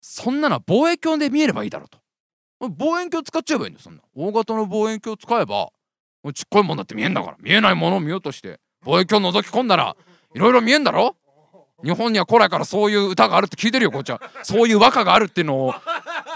[0.01, 1.99] そんなの望遠鏡で見えればいいだろうと。
[2.69, 4.03] 望遠鏡使っちゃえばいいんだよそんな。
[4.15, 5.71] 大型の望遠鏡使えば
[6.35, 9.97] ちっこいもんだって見えんだから見えないものを見ようとして望遠鏡覗き込んだら
[10.35, 11.17] いろいろ見えんだろ？
[11.85, 14.21] 日本には古来からそういう歌があるって聞いてるよこっちは。
[14.43, 15.75] そういう和歌があるっていうのを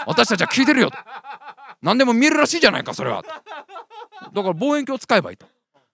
[0.05, 0.97] 私たちは聞いてるよと。
[1.81, 3.23] 何でも見えるらしいじゃないかそれは。
[3.23, 5.47] だから望遠鏡使えばいいと。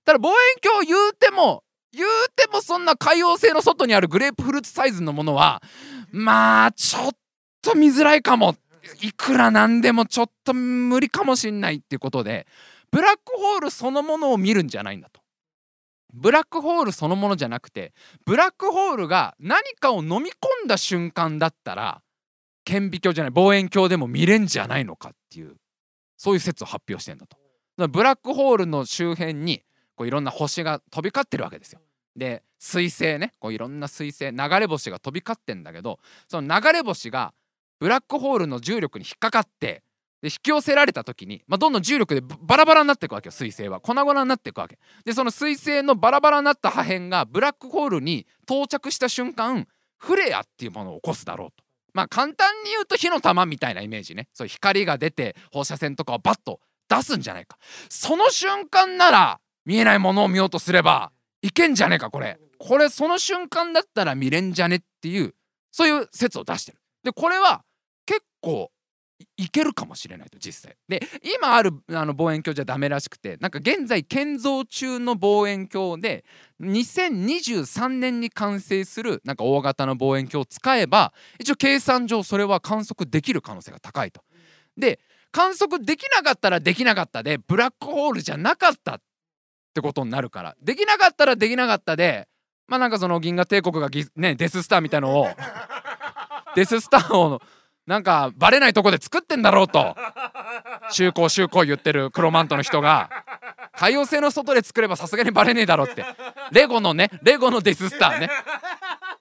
[0.07, 5.61] ただ望遠鏡言うても言うてもそんな海洋星の外にあるグレープフルーツサイズのものは
[6.11, 7.11] まあちょっ
[7.61, 8.55] と見づらいかも
[9.01, 12.47] いくらなんでもちょっと無理かもしんないっていうことで
[12.89, 15.19] ブラックホールそのものを見るんじゃないんだと
[16.13, 17.91] ブラックホールそのものじゃなくて
[18.25, 22.01] ブラックホールが何かを飲み込んだ瞬間だったら
[22.63, 25.57] 顕微鏡じゃない望遠鏡でも見れんじゃないのかっていう
[26.15, 27.35] そういう説を発表してんだと。
[27.77, 29.61] だブラックホールの周辺に
[29.97, 31.81] こういろんな星が飛び交ってるわけですよ。
[32.15, 37.33] で彗星ねこういろんな彗星流れ星が飛び交ってんだけどその流れ星が
[37.79, 39.83] ブラックホールの重力に引っかかって
[40.21, 43.79] で引き寄せられた時に、まあ、どんどん重力でバラバラになっていくわけよ彗星は。
[43.79, 44.79] 粉々になっていくわけ。
[45.05, 49.67] でその彗星のバラバラになった破片がブラックホールに到着した瞬間
[49.97, 51.63] フレアっていうものを起こすだろうと。
[51.93, 54.27] まあ簡単に言うと火の玉みたいなイメージね。
[54.33, 57.59] そう光が出て放射線とかをバッと出すんじゃないか。
[57.89, 61.11] その瞬間なら見えないものを見ようとすれば
[61.41, 62.39] いけんじゃねえかこれ。
[62.57, 65.35] これその瞬間だったら見れんじゃねっていう
[65.71, 66.77] そういう説を出してる。
[67.03, 67.65] でこれは
[68.05, 68.71] 結構
[69.35, 70.77] いけるかもしれないと実際。
[70.87, 71.05] で
[71.37, 76.23] 今あるあの望遠鏡じゃダメらしくてなんか現在建造中の望遠鏡で
[76.61, 84.21] 2023年に完成するなんか大型の望遠鏡を使えば一応計算上それは観測できる可能性が高いと。
[84.77, 85.01] で
[85.33, 89.01] 観測できなかったらできなかったでブラックホールじゃなかったっ
[89.77, 90.55] ってことになるから。
[90.61, 92.27] できなかったらできなかったで
[92.67, 95.27] まあなんかその銀河帝国がねデススターみたいのを
[96.55, 97.39] デススターを
[97.85, 99.95] なんかバレないとこで作ってんだろうと
[100.91, 103.09] 就航就航言ってるクロマントの人が。
[103.77, 106.03] 海洋星の外で作ればさすがにバレねえだろって。
[106.51, 108.29] レゴのねレゴのデススターね。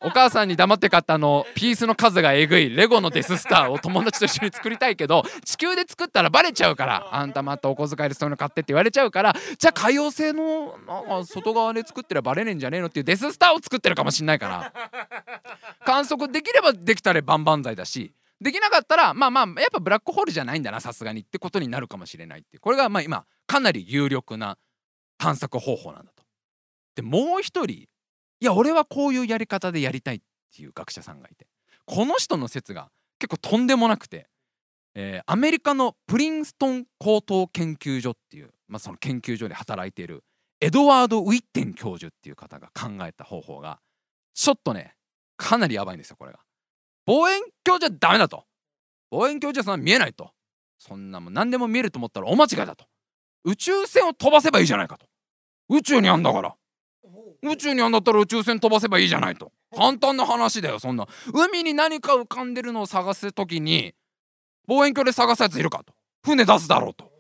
[0.01, 7.09] お母さんに黙って買ったあのピースの数がえぐいレゴのデススターを友達と一緒に作りたいけど地球で作ったらバレちゃうから。
[7.13, 9.35] あんたまたお小遣いでそういうの買ってって言われちゃうから。
[9.59, 14.73] じゃあ海洋星のなんか外側で作ってればバレねえんじゃねえのっていうデススターを作ってるかもしんないから。
[15.85, 18.13] 観測できればできたら万々歳だし。
[18.41, 24.59] できなかったらまあまあやっぱブラックホールじゃないんだなさすがにってことになるかもしれないってこれがまあ今かなり有力な
[25.19, 26.23] 探索方法なんだと。
[26.97, 27.89] でもう一人い
[28.41, 30.21] や俺はこういうやり方でやりたいっ
[30.55, 31.47] ていう学者さんがいて
[31.87, 34.29] この人の説が結構とんでもなくて、
[34.95, 40.25] えー、アメリカのプリンストン高等研究所っていう、まあ、その研究所で働いている
[40.61, 43.81] エドワード・ウィッテン教授っていう方が考えた方法が
[44.35, 44.95] ちょっとね
[45.37, 46.41] かなりやばいんですよこれが。
[47.07, 48.45] 望遠鏡じゃダメだと。
[49.11, 50.31] 望遠鏡じゃそんな見えないと。
[50.79, 52.85] そんなもん何でも見えると思ったら大間違いだと。
[53.45, 55.07] 宇宙船を飛ばせばいいじゃないかと。
[55.69, 56.55] 宇宙にあんだから。
[57.43, 59.53] 宇宙にあんだったら宇宙船飛ばせばいいじゃないと。
[59.75, 61.07] 簡単な話だよそんな。
[61.33, 63.95] 海に何か浮かんでるのを探す時に
[64.67, 65.93] 望遠鏡で探すやついるかと。
[66.25, 67.11] 船出すだろうと。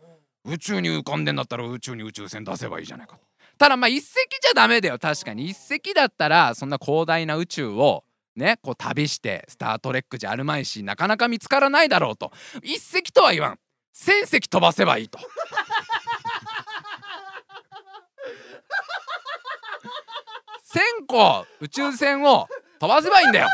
[0.44, 3.22] 宇宙に浮かんでんだったら宇宙に宇宙船出せばいいじゃないかと。
[3.58, 5.46] ただまあ一隻じゃダメだよ確かに。
[5.48, 8.04] 一隻だったらそんな広大な宇宙を
[8.36, 12.30] ねこう旅して「スター・トレック」じゃあるまいしなかなか見つからないだろうと。
[12.62, 13.58] 一隻とは言わん。
[13.94, 15.18] 1,000隻飛ばせばいいと。
[15.18, 15.22] 1,000
[21.06, 22.46] 個宇宙船を
[22.78, 23.48] 飛ばせばいいんだよ。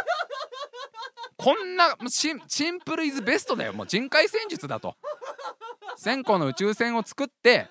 [1.37, 2.41] こんなシン
[2.81, 3.73] プルイズベストだよ。
[3.73, 4.97] もう人海戦術だと。
[5.99, 7.69] 1,000個の宇宙船を作って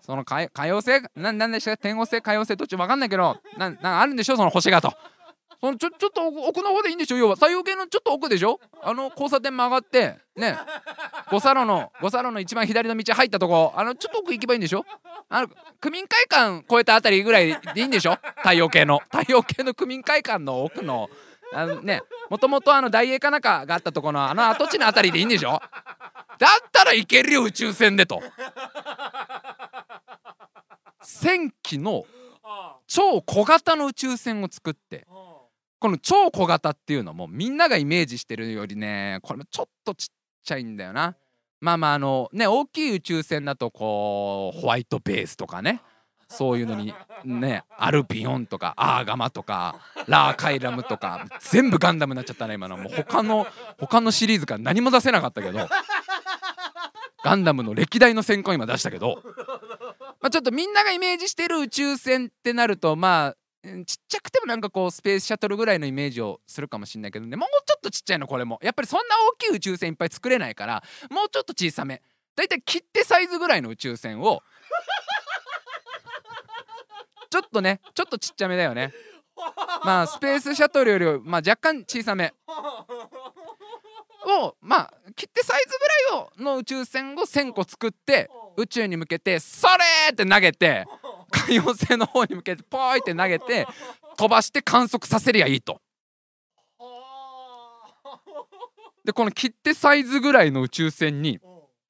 [0.00, 1.82] その海洋星ななんでしたっけ？
[1.82, 4.36] 天王星海洋星どっち分かんないけどななんあるんでしょ？
[4.36, 4.94] その星がと。
[5.60, 7.16] そのちょちょっと奥の方でいいんでしょ？
[7.16, 8.60] 要は太陽系のちょっと奥でしょ？
[8.82, 10.56] あの交差点曲がってね。
[11.30, 13.72] 五差路の五差路の一番左の道入ったとこ。
[13.74, 14.84] あのちょっと奥行けばいいんでしょ？
[15.28, 15.48] あの
[15.80, 18.18] 区民会館越えたあたりぐらいでいいんでしょ？
[18.38, 19.00] 太陽系の。
[19.10, 21.08] 太陽系の区民会館の奥の。
[21.52, 22.02] あのね。
[22.30, 25.60] もともとあの大英かなんかがあったとこのあの跡地のあたりでいいんでしょ？
[26.38, 28.22] だったらいけるよ宇宙船でと。
[31.02, 32.04] 1000機の
[32.86, 35.06] 超小型の宇宙船を作って。
[35.84, 40.08] この超小型っていうのもみんながイメージしてるよりねこれもちょっとちっ
[40.42, 41.14] ちゃいんだよな。
[41.60, 45.82] まあまああのね大きい宇宙船だとこうホワイトベースとかね。
[46.26, 46.94] そういうのに
[47.26, 49.76] ねアルビオンとかアーガマとか
[50.06, 52.78] ラーカイラムとか全部ガンダムになっちゃったね今の。
[52.78, 53.46] もう他の
[53.78, 55.68] 他のシリーズから何も出せなかったけど
[57.22, 59.20] ガンダムの歴代の戦艦今出したけど、
[60.22, 63.36] まあ、ちょっとみんながイメージしてる宇宙船ってなるとまあ
[63.86, 67.36] ちっちゃくてもなんかこうスペースシャトルぐらいのイメージをするかもしんないけどね。
[67.36, 68.58] もうちょっとちっちゃいのこれも。
[68.62, 72.02] やっぱりそんな大きい宇宙船いっぱい作れないからもうちょっと小さめ。
[72.36, 74.42] だいたい切手サイズぐらいの宇宙船を
[77.30, 78.92] ちょっとねちょっとちっちゃめだよね。
[79.84, 82.34] まあスペースシャトルよりまあ若干小さめ。
[84.26, 90.86] をまあ切手サイズぐらいをの宇宙船を1,000個作って宇宙に向けて「それ!」って投げて
[91.30, 93.66] 海洋星の方に向けてポーイって投げて
[94.16, 95.80] 飛ばして観測させりゃいいと。
[99.04, 101.38] でこの切手サイズぐらいの宇宙船に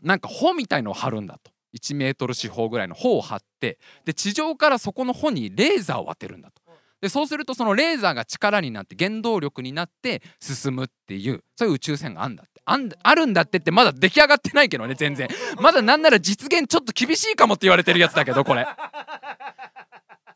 [0.02, 6.63] なんか帆みたいのを張るんだと1メートル四方ぐらいの帆を張ってで地上からそこの帆にレーザーを当てるんだと。
[7.04, 12.62] でそうするとそのレーザーが力になって原動力になって進むっていうそういう宇宙船があんだって。
[12.64, 15.28] あんあるんだってってまだ出来上がってないけどね全然。
[15.60, 18.66] まだなんなら実現ちょっと厳しいかもって言われてるやつだけどこれ。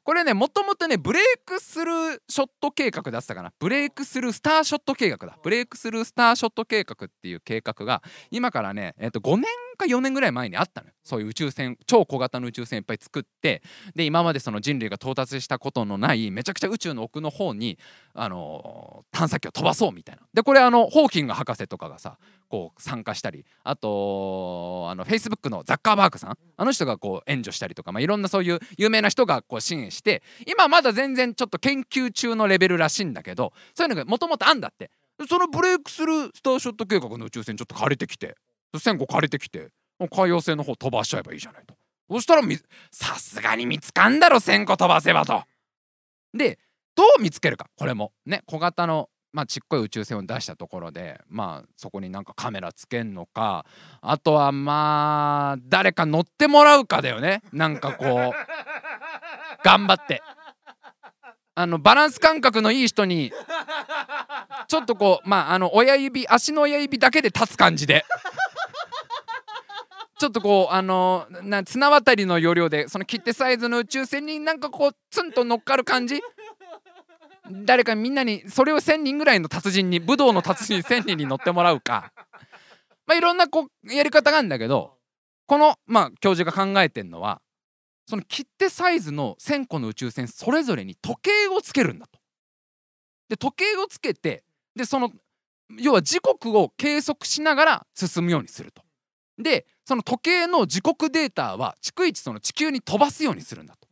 [0.05, 3.51] これねもともとねブレイクスルーショット計画だったかな。
[3.59, 5.39] ブレイクスルースターショット計画だ。
[5.43, 9.45] ブレイクスルースターショット計画っていう計画が今からね、えー、と5年
[9.79, 10.93] か4年ぐらい前にあったのよ。
[11.05, 13.62] そういう宇宙船超小型の宇宙船いっぱい作って
[13.95, 17.79] で今までその人類が到達したことのないめちゃくちゃ宇宙の奥の方に、
[18.12, 20.22] あのー、探査機を飛ばそうみたいな。
[20.35, 22.18] でこれあのホーキング博士とかがさ
[22.49, 26.35] こう参加したりあとあのフェイスブックのザッカーバーグさん？
[26.57, 34.91] あの人がこう援助したりとか、まあ、いろんなそういう有名な人がこう支援して今まだ全然ちょっと研究中のレベルらしいんだけどそういうのがもともとあんだって。
[35.29, 38.37] そのブレイクスルースターショット計画の宇宙船ちょっと借りてきて。
[38.75, 39.69] 1,000個借りてきて
[40.11, 41.75] 海洋星の方飛ばしちゃえばいいじゃないと。
[42.11, 42.43] そしたら
[42.91, 45.43] さすがに見つかんだろ1,000個飛ばせばと。
[46.37, 46.59] で
[46.95, 48.12] どう見つけるかこれも。
[48.27, 53.66] ね小型のまあ、ちっこい宇宙船を出したところでまあそこになんかカメラつけんのか
[54.01, 57.43] あとはまあ誰か乗ってもらうかだよね。
[57.53, 58.33] なんかこう
[59.64, 60.23] 頑張って。
[61.55, 63.33] あのバランス感覚のいい人に
[64.69, 68.05] ちょっとこうまああの親指足の親指だけで立つ感じで。
[70.19, 76.21] ちょっとこうあのな綱渡りの要領でその切手サイズの宇宙船になんかこうツンと乗っかる感じ？
[77.64, 82.12] 誰かみんなにそれを1,000人ぐらいの達人に武道の達人1,000人に乗ってもらうか
[83.07, 84.99] まあいろんなこうやり方があるんだけど
[85.47, 87.41] このまあ教授が考えてんのは
[88.07, 92.19] その切手サイズの1,000個の宇宙船それぞれに時計をつけるんだと。
[93.29, 94.43] で時計をつけて
[94.75, 95.11] でその
[95.79, 98.83] 要は時刻を計測しながら進むようにすると。
[99.39, 103.89] でその時計の時刻データは逐一その地球に飛ばすようにするんだと。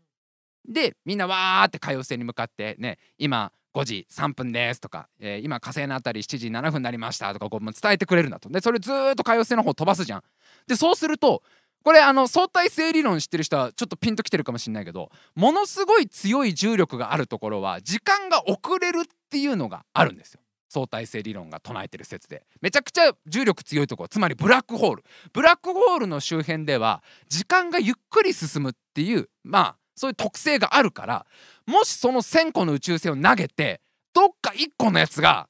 [0.68, 8.50] でみんなわーって海洋星に向かってね今5時3分ですとか、えー、今火星のあたり7時7分になりましたとかこう伝えてくれるんだと。
[8.50, 10.22] でそれずっと海洋星の方飛ばすじゃん。
[10.66, 11.42] でそうすると
[11.82, 20.42] これあの相対性理論知ってる人はちょっとピンときてるかもしれないけどものすごい強い重力があるところは時間が遅れるっていうのがあるんですよ。
[20.68, 31.26] 相対性理論が唱えてる説でめちゃくちゃ重力強いところつまりブラックホールブラックホールの周辺では時間がゆっくり進むっていうまあそういう特性があるから
[31.66, 33.80] もしその1,000個の宇宙船を投げて
[34.12, 35.48] どっか1個のやつが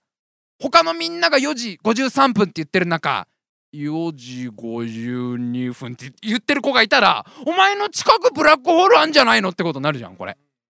[0.61, 3.27] 他のみんなが4時53分って言ってる中
[3.75, 10.37] 4時52分って言ってる子がいたらお前の近くブラックホールあんじゃないのってことになるじゃんこれ。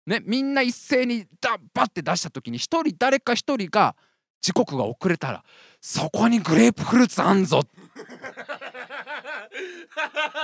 [0.07, 3.95] ねみんな一斉にダッバッて出した時に1人誰か1人が
[4.41, 5.43] 時刻が遅れたら
[5.81, 7.61] そこにグレープフルーツあんぞ。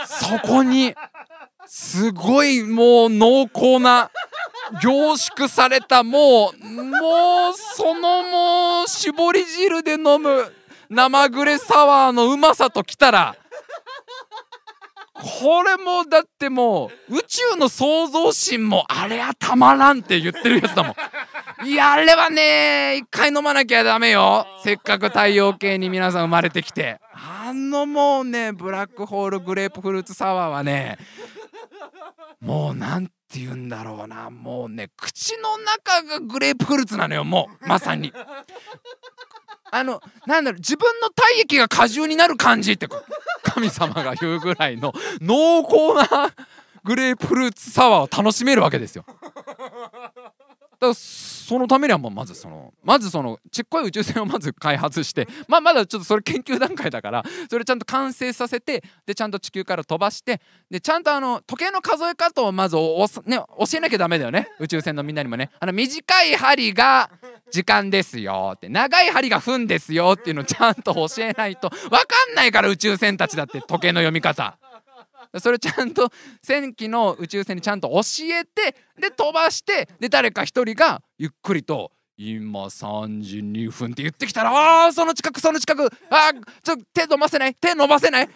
[0.06, 0.96] そこに
[1.66, 4.10] すごいもう濃厚な
[4.82, 10.52] 凝縮されたもうもうそのもう絞り汁で飲む
[10.89, 13.36] 生グレサワーのうまさときたら
[15.24, 20.95] これもだってもう宇宙の創造心もあれはたまらんって言ってるやつだもん。
[21.65, 24.45] いやあれはね一回飲まなきゃダメよ。
[24.63, 26.99] せっかく太陽系に皆さん生まれてきて。
[27.13, 30.97] あのもうねブラックホールグレープフルーツサワーはね
[32.41, 34.30] もうなんて言うんだろうな。
[34.30, 37.67] もうね口の中がグレープフルーツなのよもう。
[37.67, 38.11] まさに
[39.74, 42.88] あのなんだろう自分の体液が果汁になる感じって
[43.41, 46.32] 神様が言うぐらいの濃厚な
[46.84, 49.03] グレープフルーツサワーを楽しめるわけですよ。
[50.80, 63.45] だそのためにはもうまずそのまずそのちっこい宇宙船をまず開発してまあまだちょっとそれ研究段階だからそれちゃんと完成させてでちゃんと地球から飛ばしてでちゃんとあの時計の数え方をまずね、教
[63.78, 67.09] えなきゃダメだよね宇宙船のみんなにもねあの短い針が
[67.52, 71.98] 時間ですよって長い針が分ですよっていうのをちゃんと教えないと分か
[72.32, 74.58] んないから宇宙船たちだって時計の読み方。
[75.39, 76.12] それちゃんと
[76.44, 85.86] 戦機の宇宙船にちゃんと教えてで飛ばしてで誰か一人がゆっくりと今3時2分って言ってきたらあーその近くその近く。
[86.10, 87.56] あーちょ手伸ばせない。
[87.56, 88.30] 手伸ばせない。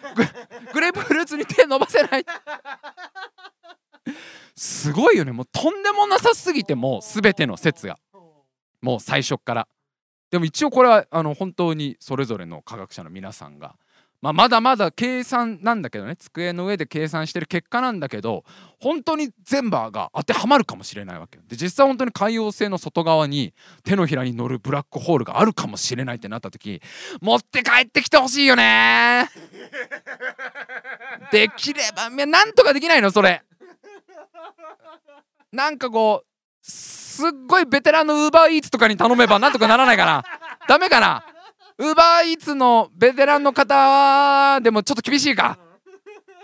[0.72, 2.26] グレープフルーツに手伸ばせない。
[4.56, 5.30] すごいよね。
[5.30, 7.98] もうとんでもなさすぎてもう全ての説が。
[8.80, 9.68] もう最初から。
[10.30, 13.76] でも一応これはあの本当にそれぞれの科学者の皆さんが、
[14.20, 18.44] まあ、まだまだ計算なんだけどね机の上で計算してる結果なんだけど
[18.78, 23.54] 本当に全部が当てはまるかもしれないわけで実際本当に海洋星の外側に
[23.84, 26.82] 手のひらに乗るブラックホールがあるかもしれないってなった時
[27.22, 29.30] 持って帰ってきてほしいよね
[31.32, 33.42] できればなんとかできないのそれ。
[35.50, 36.28] なんかこう
[37.18, 40.22] すっごいベテランのウーバーイーツとかに頼めばなんとかならないかな。
[40.68, 41.24] ダメかな？
[41.76, 45.58] ウーバーイーツのベテランの方でもちょっと厳しいか。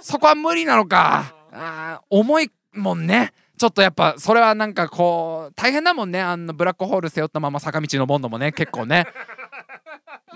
[0.01, 1.33] そこは無理なのか。
[1.53, 3.33] あ重いもんね。
[3.57, 6.21] ちょっとやっぱそれはなんかこう大変だもんね。
[6.21, 9.07] あのブラックホール背負ったまま坂道のボンドもね結構ね。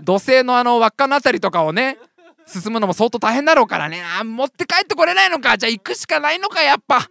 [0.03, 1.99] 土星のあの輪っかのあたりとかをね
[2.47, 4.05] 進むのも相当大変だろうからね。
[4.20, 5.59] あ持って帰ってこれないのか。
[5.59, 7.09] じゃあ行くしかないのかやっぱ。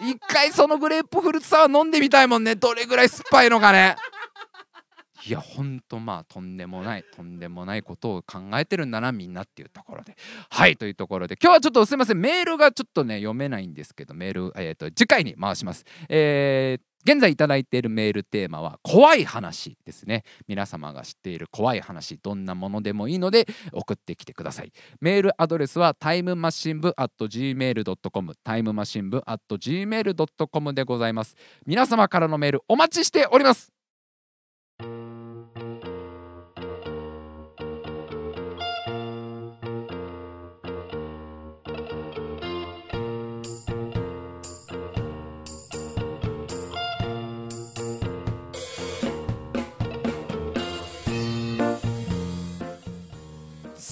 [0.00, 2.54] 一回そのグレープフルーツサワー飲んでみたいもんね。
[2.54, 3.96] どれぐらい酸っぱいのかね。
[5.26, 10.16] いやほんとまあとんでもないとんでもないことを考えてるんだなみんなっていうところで。
[10.48, 11.36] はいというところで。
[11.40, 12.20] 今日はちょっとすいません。
[12.20, 15.84] メールがちょっとね読めないんですけどメール、えーと、次回に回します。
[16.08, 20.24] えー現在いただいているメールテーマは怖い話ですね。
[20.46, 24.72] 皆様が知っている怖い話どんなものでもいいので送ってきてください。
[25.00, 31.36] メールアドレスはタイムマシン部 at gmail.com タイムマシン部 at gmail.com でございます。
[31.66, 33.79] 皆様からのメールお待ちしております。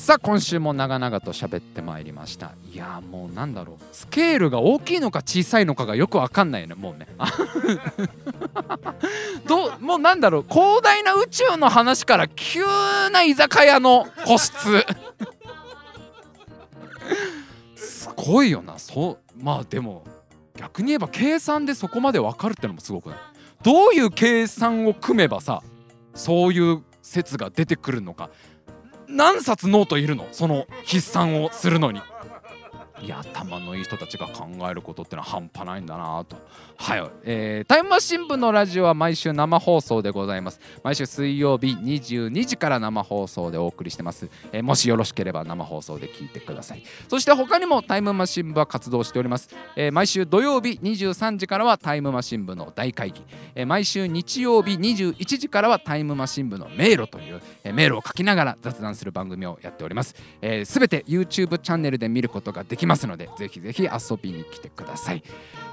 [0.08, 2.52] さあ今週も長々と喋ってまいりました。
[2.72, 3.76] いやもうなんだろう。
[3.92, 6.74] スケールが大きいのか小さいのかがよくわかんないよね。
[6.76, 7.06] もうね。
[9.46, 10.46] どもうなんだろう。
[10.48, 12.64] 広大な宇宙の話から急
[13.12, 14.86] な居酒屋の個室。
[17.76, 18.78] すごいよな。
[18.78, 19.44] そう。
[19.44, 20.04] まあでも
[20.56, 23.18] 逆に言えば計算でそこまでわかるってのもすごくない？
[23.62, 25.62] どういう計算を組めばさ
[26.14, 28.30] そういう説が出てくるのか。
[29.08, 30.26] 何冊ノートいるの？
[30.32, 32.00] その筆算をするのに。
[33.00, 36.36] いや頭のいい人たちが考えることってのは半端ないんだなと。
[36.80, 40.60] はい、えー、タイムマシン部のラジオは毎週生放送でございます。
[40.84, 46.84] 毎週水曜日22時から生放送でお送りしてます、えー、もしよろしければ生放送で聞いてください。
[47.08, 53.22] そして他にもタイムマシン部は活動しております、えー、毎週土曜日23時からはタイムマシン部の大会議、
[53.56, 60.14] えー、毎週日曜日21時からはタイムマシン部の迷路という、えー、迷路を書きながら雑談する番組をやっております。
[60.64, 65.22] すべ、て YouTube チャンネルで見ることができますのでぜひぜひ遊びに来てください。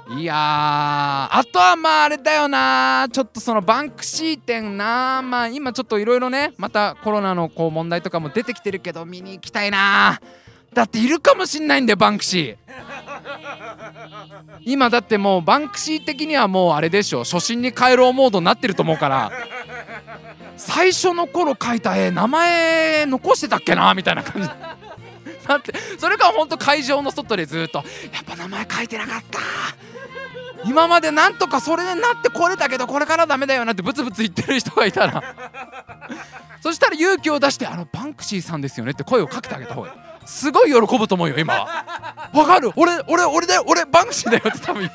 [0.07, 3.07] いやあとはまああれだよな。
[3.11, 5.21] ちょっとそのバンクシー展な。
[5.23, 10.21] まあ今ちょっといろいろねまたコロナのこう問題とかも出てきてるけど見に行きたいな。
[10.73, 12.75] だっているかもしんないんだよバンクシー。
[14.61, 17.23] 今だってもうバンクシー的にはもうあれでしょ。
[17.23, 19.31] 初心に帰ろうモードになってると思うから。
[20.57, 24.49] 最初の頃描いた絵名前残してたっけなみたいな感じ。
[25.47, 27.83] だってそれかほんと会場の外でずっとや
[28.21, 29.39] っぱ名前書いてなかった。
[30.65, 35.23] 今までなんとかそれでなってこれたけどこれからダメだよなってブツブツ言ってる人がいたら。
[36.61, 39.93] そしたら勇気を出して「あのバンクシーさんですよね」って声をかけてあげた方がいい。
[40.25, 42.31] すごい喜ぶと思うよ今は。
[42.33, 42.71] わかる？
[42.75, 43.63] 俺俺俺だよ。
[43.67, 44.89] 俺バンクシーだよって多分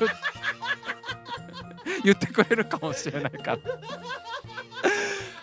[2.03, 3.57] 言ってくれるかもしれないから。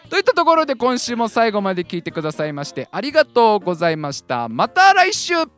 [0.09, 4.49] といったところで今週も最後まで聞いてくださいましてありがとうございました。
[4.49, 5.58] また来週。